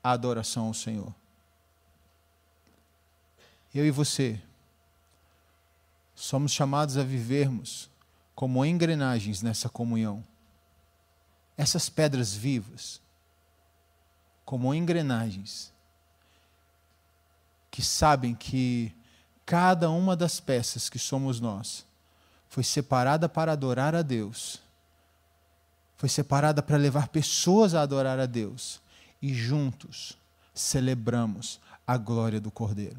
a 0.03 0.13
adoração 0.13 0.67
ao 0.67 0.75
Senhor. 0.75 1.15
Eu 3.75 3.87
e 3.87 3.91
você 3.91 4.41
somos 6.15 6.53
chamados 6.53 6.97
a 6.97 7.03
vivermos 7.03 7.89
como 8.35 8.65
engrenagens 8.65 9.43
nessa 9.43 9.69
comunhão. 9.69 10.25
Essas 11.57 11.89
pedras 11.89 12.35
vivas, 12.35 13.01
como 14.45 14.75
engrenagens, 14.75 15.73
que 17.71 17.83
sabem 17.83 18.35
que 18.35 18.95
cada 19.47 19.91
uma 19.91 20.17
das 20.17 20.41
peças 20.41 20.89
que 20.89 20.99
somos 20.99 21.39
nós 21.39 21.87
foi 22.49 22.65
separada 22.65 23.29
para 23.29 23.53
adorar 23.53 23.95
a 23.95 24.03
Deus 24.03 24.61
foi 26.01 26.09
separada 26.09 26.63
para 26.63 26.79
levar 26.79 27.09
pessoas 27.09 27.75
a 27.75 27.83
adorar 27.83 28.19
a 28.19 28.25
Deus. 28.25 28.81
E 29.21 29.35
juntos 29.35 30.17
celebramos 30.55 31.61
a 31.87 31.99
glória 31.99 32.41
do 32.41 32.51
Cordeiro. 32.51 32.99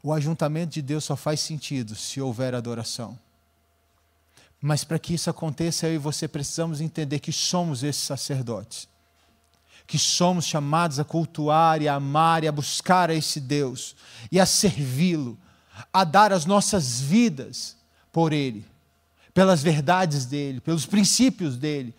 O 0.00 0.12
ajuntamento 0.12 0.74
de 0.74 0.80
Deus 0.80 1.02
só 1.02 1.16
faz 1.16 1.40
sentido 1.40 1.96
se 1.96 2.20
houver 2.20 2.54
adoração. 2.54 3.18
Mas 4.60 4.84
para 4.84 4.96
que 4.96 5.14
isso 5.14 5.28
aconteça, 5.28 5.88
eu 5.88 5.94
e 5.94 5.98
você 5.98 6.28
precisamos 6.28 6.80
entender 6.80 7.18
que 7.18 7.32
somos 7.32 7.82
esses 7.82 8.04
sacerdotes. 8.04 8.88
Que 9.88 9.98
somos 9.98 10.46
chamados 10.46 11.00
a 11.00 11.04
cultuar 11.04 11.82
e 11.82 11.88
a 11.88 11.96
amar 11.96 12.44
e 12.44 12.46
a 12.46 12.52
buscar 12.52 13.10
a 13.10 13.14
esse 13.14 13.40
Deus 13.40 13.96
e 14.30 14.38
a 14.38 14.46
servi-lo, 14.46 15.36
a 15.92 16.04
dar 16.04 16.32
as 16.32 16.46
nossas 16.46 17.00
vidas 17.00 17.76
por 18.12 18.32
Ele 18.32 18.64
pelas 19.34 19.60
verdades 19.60 20.24
dele, 20.24 20.60
pelos 20.60 20.86
princípios 20.86 21.58
dele, 21.58 21.92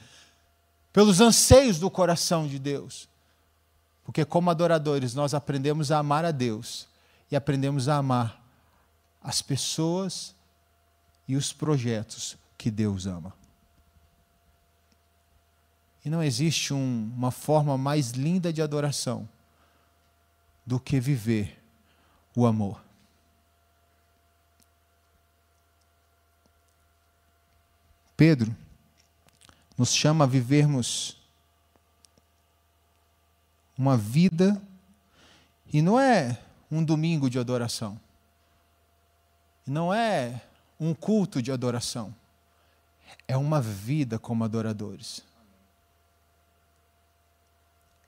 pelos 0.93 1.19
anseios 1.19 1.77
do 1.77 1.91
coração 1.91 2.47
de 2.47 2.57
Deus. 2.57 3.09
Porque, 4.05 4.23
como 4.23 4.49
adoradores, 4.49 5.13
nós 5.13 5.33
aprendemos 5.33 5.91
a 5.91 5.99
amar 5.99 6.23
a 6.23 6.31
Deus 6.31 6.87
e 7.29 7.35
aprendemos 7.35 7.89
a 7.89 7.97
amar 7.97 8.41
as 9.21 9.41
pessoas 9.41 10.33
e 11.27 11.35
os 11.35 11.51
projetos 11.51 12.37
que 12.57 12.71
Deus 12.71 13.05
ama. 13.05 13.33
E 16.05 16.09
não 16.09 16.23
existe 16.23 16.73
um, 16.73 17.11
uma 17.17 17.31
forma 17.31 17.77
mais 17.77 18.11
linda 18.11 18.53
de 18.53 18.61
adoração 18.61 19.27
do 20.65 20.79
que 20.79 20.99
viver 20.99 21.61
o 22.35 22.45
amor. 22.45 22.84
Pedro 28.15 28.55
nos 29.77 29.93
chama 29.93 30.23
a 30.23 30.27
vivermos 30.27 31.17
uma 33.77 33.97
vida, 33.97 34.61
e 35.71 35.81
não 35.81 35.99
é 35.99 36.39
um 36.71 36.83
domingo 36.83 37.29
de 37.29 37.37
adoração, 37.37 37.99
não 39.67 39.93
é 39.93 40.41
um 40.79 40.93
culto 40.93 41.41
de 41.41 41.51
adoração, 41.51 42.15
é 43.27 43.35
uma 43.35 43.61
vida 43.61 44.17
como 44.17 44.43
adoradores. 44.43 45.21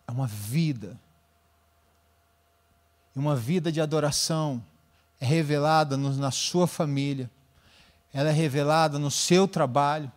É 0.07 0.11
uma 0.11 0.27
vida. 0.27 0.97
E 3.13 3.19
uma 3.19 3.35
vida 3.35 3.71
de 3.71 3.81
adoração 3.81 4.63
é 5.19 5.25
revelada 5.25 5.97
na 5.97 6.31
sua 6.31 6.65
família, 6.65 7.29
ela 8.17 8.29
é 8.29 8.33
revelada 8.33 8.97
no 8.97 9.11
seu 9.11 9.47
trabalho, 9.47 10.11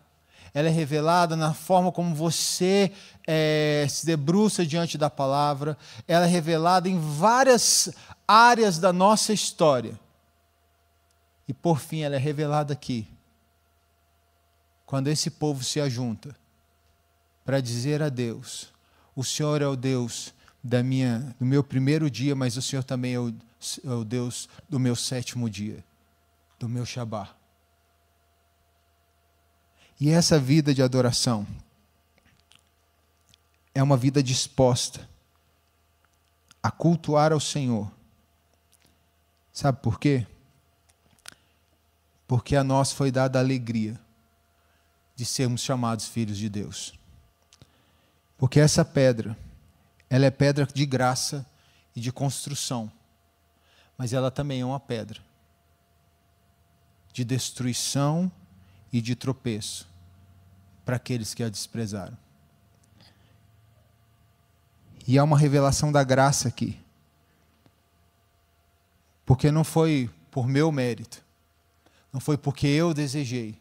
ela 0.55 0.69
é 0.69 0.71
revelada 0.71 1.37
na 1.37 1.53
forma 1.53 1.93
como 1.93 2.15
você 2.15 2.91
é, 3.27 3.87
se 3.91 4.07
debruça 4.07 4.65
diante 4.65 4.97
da 4.97 5.11
palavra, 5.11 5.77
ela 6.09 6.25
é 6.25 6.29
revelada 6.29 6.89
em 6.89 6.99
várias 6.99 7.91
áreas 8.27 8.79
da 8.79 8.91
nossa 8.91 9.35
história. 9.35 10.01
E 11.47 11.53
por 11.53 11.79
fim, 11.79 12.01
ela 12.01 12.17
é 12.17 12.19
revelada 12.19 12.73
aqui, 12.73 13.07
quando 14.87 15.09
esse 15.09 15.31
povo 15.31 15.63
se 15.63 15.79
ajunta 15.79 16.35
para 17.45 17.61
dizer 17.61 18.03
a 18.03 18.09
Deus: 18.09 18.73
O 19.15 19.23
Senhor 19.23 19.61
é 19.61 19.67
o 19.67 19.77
Deus 19.77 20.33
da 20.65 20.83
minha, 20.83 21.37
do 21.39 21.45
meu 21.45 21.63
primeiro 21.63 22.11
dia, 22.11 22.35
mas 22.35 22.57
o 22.57 22.63
Senhor 22.63 22.83
também 22.83 23.13
é 23.13 23.21
o, 23.21 23.29
é 23.85 23.91
o 23.91 24.05
Deus 24.05 24.49
do 24.71 24.81
meu 24.81 24.97
sétimo 24.97 25.51
dia, 25.51 25.85
do 26.59 26.67
meu 26.67 26.87
Shabat. 26.87 27.40
E 30.01 30.09
essa 30.09 30.39
vida 30.39 30.73
de 30.73 30.83
adoração 30.83 31.47
é 33.75 33.83
uma 33.83 33.99
vida 33.99 34.23
disposta 34.23 35.07
a 36.63 36.71
cultuar 36.71 37.33
ao 37.35 37.41
Senhor. 37.41 37.93
Sabe 39.53 39.79
por 39.83 40.01
quê? 40.01 40.27
Porque 42.27 42.57
a 42.57 42.65
nós 42.65 42.93
foi 42.93 43.11
dada 43.11 43.39
a 43.39 43.43
alegria 43.43 44.01
de 45.15 45.27
sermos 45.27 45.61
chamados 45.61 46.09
filhos 46.09 46.39
de 46.39 46.49
Deus. 46.49 46.95
Porque 48.39 48.59
essa 48.59 48.87
pedra, 48.87 49.37
ela 50.09 50.25
é 50.25 50.31
pedra 50.31 50.67
de 50.67 50.87
graça 50.87 51.45
e 51.95 52.01
de 52.01 52.11
construção, 52.11 52.91
mas 53.99 54.15
ela 54.15 54.31
também 54.31 54.63
é 54.63 54.65
uma 54.65 54.81
pedra 54.81 55.21
de 57.13 57.23
destruição 57.23 58.33
e 58.91 59.03
de 59.03 59.15
tropeço 59.15 59.90
para 60.85 60.97
aqueles 60.97 61.35
que 61.35 61.43
a 61.43 61.49
desprezaram. 61.49 62.17
E 65.07 65.19
há 65.19 65.25
uma 65.25 65.39
revelação 65.39 65.91
da 65.91 66.05
graça 66.05 66.49
aqui. 66.49 66.79
Porque 69.25 69.51
não 69.51 69.65
foi 69.65 70.11
por 70.31 70.47
meu 70.47 70.71
mérito, 70.71 71.23
não 72.13 72.21
foi 72.21 72.37
porque 72.37 72.67
eu 72.67 72.93
desejei, 72.95 73.59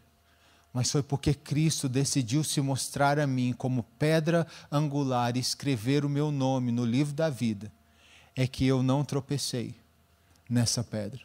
mas 0.73 0.91
foi 0.91 1.01
porque 1.01 1.33
Cristo 1.33 1.89
decidiu 1.89 2.43
se 2.43 2.61
mostrar 2.61 3.19
a 3.19 3.27
mim 3.27 3.53
como 3.53 3.83
pedra 3.97 4.45
angular 4.71 5.35
e 5.35 5.39
escrever 5.39 6.05
o 6.05 6.09
meu 6.09 6.31
nome 6.31 6.71
no 6.71 6.85
livro 6.85 7.13
da 7.13 7.29
vida, 7.29 7.71
é 8.35 8.47
que 8.47 8.65
eu 8.65 8.83
não 8.83 9.03
tropecei 9.03 9.75
nessa 10.49 10.83
pedra. 10.83 11.21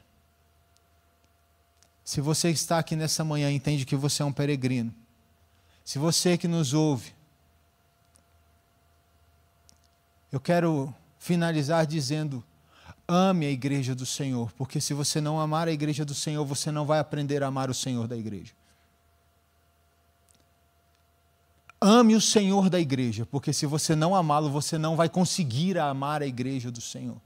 Se 2.02 2.20
você 2.20 2.50
está 2.50 2.78
aqui 2.78 2.96
nessa 2.96 3.24
manhã 3.24 3.50
entende 3.50 3.86
que 3.86 3.96
você 3.96 4.22
é 4.22 4.26
um 4.26 4.32
peregrino, 4.32 4.94
se 5.84 5.98
você 5.98 6.38
que 6.38 6.48
nos 6.48 6.72
ouve, 6.72 7.14
eu 10.32 10.40
quero 10.40 10.92
finalizar 11.18 11.86
dizendo: 11.86 12.42
ame 13.06 13.44
a 13.46 13.50
igreja 13.50 13.94
do 13.94 14.06
Senhor, 14.06 14.50
porque 14.52 14.80
se 14.80 14.94
você 14.94 15.20
não 15.20 15.38
amar 15.38 15.68
a 15.68 15.72
igreja 15.72 16.04
do 16.04 16.14
Senhor, 16.14 16.44
você 16.44 16.72
não 16.72 16.86
vai 16.86 16.98
aprender 16.98 17.42
a 17.42 17.48
amar 17.48 17.68
o 17.68 17.74
Senhor 17.74 18.08
da 18.08 18.16
igreja. 18.16 18.52
Ame 21.80 22.16
o 22.16 22.20
Senhor 22.20 22.70
da 22.70 22.80
igreja, 22.80 23.26
porque 23.26 23.52
se 23.52 23.66
você 23.66 23.94
não 23.94 24.14
amá-lo, 24.14 24.48
você 24.48 24.78
não 24.78 24.96
vai 24.96 25.10
conseguir 25.10 25.78
amar 25.78 26.22
a 26.22 26.26
igreja 26.26 26.70
do 26.70 26.80
Senhor. 26.80 27.20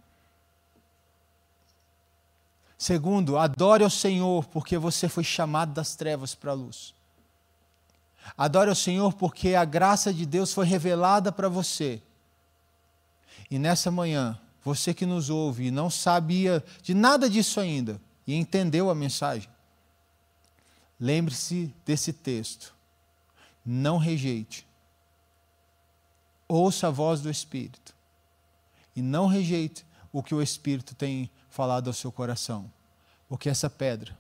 Segundo, 2.77 3.39
adore 3.39 3.85
ao 3.85 3.91
Senhor, 3.91 4.47
porque 4.47 4.77
você 4.77 5.09
foi 5.09 5.23
chamado 5.23 5.73
das 5.73 5.95
trevas 5.95 6.35
para 6.35 6.51
a 6.51 6.55
luz. 6.55 6.98
Adore 8.37 8.71
ao 8.71 8.77
Senhor, 8.77 9.13
porque 9.15 9.55
a 9.55 9.65
graça 9.65 10.13
de 10.13 10.25
Deus 10.25 10.53
foi 10.53 10.67
revelada 10.67 11.33
para 11.33 11.49
você. 11.49 12.03
E 13.51 13.59
nessa 13.59 13.91
manhã, 13.91 14.39
você 14.63 14.93
que 14.93 15.07
nos 15.07 15.31
ouve 15.31 15.67
e 15.67 15.71
não 15.71 15.89
sabia 15.89 16.63
de 16.83 16.95
nada 16.95 17.29
disso 17.31 17.61
ainda 17.61 18.01
e 18.27 18.35
entendeu 18.35 18.91
a 18.91 18.95
mensagem, 18.95 19.49
lembre-se 21.01 21.73
desse 21.87 22.13
texto 22.13 22.79
não 23.69 23.99
rejeite. 23.99 24.67
Ouça 26.49 26.87
a 26.87 26.91
voz 26.91 27.21
do 27.21 27.31
Espírito. 27.31 27.95
E 28.97 29.03
não 29.03 29.27
rejeite 29.27 29.85
o 30.11 30.23
que 30.23 30.35
o 30.35 30.41
Espírito 30.41 30.95
tem 30.95 31.31
falado 31.51 31.89
ao 31.89 31.93
seu 31.93 32.11
coração. 32.11 32.73
Porque 33.29 33.51
essa 33.51 33.69
pedra, 33.69 34.17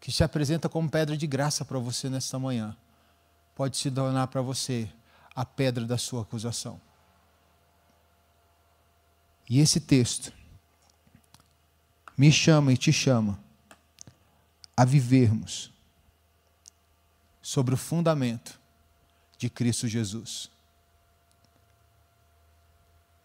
que 0.00 0.12
se 0.12 0.22
apresenta 0.22 0.68
como 0.68 0.88
pedra 0.88 1.16
de 1.16 1.26
graça 1.26 1.64
para 1.64 1.80
você 1.80 2.08
nesta 2.08 2.38
manhã, 2.38 2.76
pode 3.54 3.76
se 3.76 3.90
tornar 3.90 4.26
para 4.26 4.42
você 4.42 4.90
a 5.34 5.44
pedra 5.44 5.84
da 5.84 5.98
sua 5.98 6.22
acusação. 6.22 6.80
E 9.48 9.60
esse 9.60 9.80
texto 9.80 10.32
me 12.16 12.30
chama 12.32 12.72
e 12.72 12.76
te 12.76 12.92
chama 12.92 13.38
a 14.76 14.84
vivermos 14.84 15.72
sobre 17.42 17.74
o 17.74 17.76
fundamento 17.78 18.58
de 19.36 19.50
Cristo 19.50 19.86
Jesus. 19.86 20.50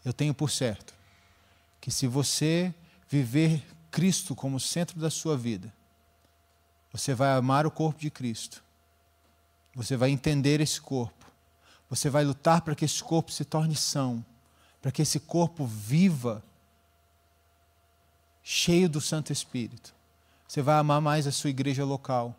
Eu 0.03 0.11
tenho 0.11 0.33
por 0.33 0.49
certo 0.49 0.93
que 1.79 1.91
se 1.91 2.07
você 2.07 2.73
viver 3.07 3.63
Cristo 3.89 4.35
como 4.35 4.59
centro 4.59 4.99
da 4.99 5.09
sua 5.09 5.37
vida, 5.37 5.73
você 6.91 7.13
vai 7.13 7.31
amar 7.35 7.65
o 7.65 7.71
corpo 7.71 7.99
de 7.99 8.09
Cristo, 8.09 8.63
você 9.73 9.95
vai 9.95 10.09
entender 10.09 10.59
esse 10.61 10.79
corpo, 10.79 11.25
você 11.89 12.09
vai 12.09 12.23
lutar 12.23 12.61
para 12.61 12.75
que 12.75 12.85
esse 12.85 13.03
corpo 13.03 13.31
se 13.31 13.45
torne 13.45 13.75
são, 13.75 14.23
para 14.81 14.91
que 14.91 15.01
esse 15.01 15.19
corpo 15.19 15.65
viva 15.65 16.43
cheio 18.43 18.89
do 18.89 19.01
Santo 19.01 19.31
Espírito. 19.31 19.93
Você 20.47 20.61
vai 20.61 20.79
amar 20.79 20.99
mais 20.99 21.27
a 21.27 21.31
sua 21.31 21.51
igreja 21.51 21.85
local. 21.85 22.35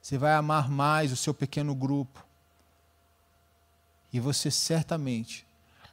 Você 0.00 0.16
vai 0.16 0.32
amar 0.34 0.70
mais 0.70 1.12
o 1.12 1.16
seu 1.16 1.34
pequeno 1.34 1.74
grupo. 1.74 2.24
E 4.12 4.18
você 4.18 4.50
certamente, 4.50 5.46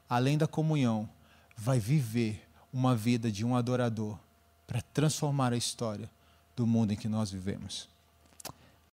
além 0.09 0.37
da 0.37 0.47
comunhão, 0.47 1.09
vai 1.57 1.79
viver 1.79 2.47
uma 2.71 2.95
vida 2.95 3.31
de 3.31 3.45
um 3.45 3.55
adorador 3.55 4.17
para 4.65 4.81
transformar 4.81 5.51
a 5.51 5.57
história 5.57 6.09
do 6.55 6.65
mundo 6.65 6.93
em 6.93 6.95
que 6.95 7.09
nós 7.09 7.31
vivemos. 7.31 7.89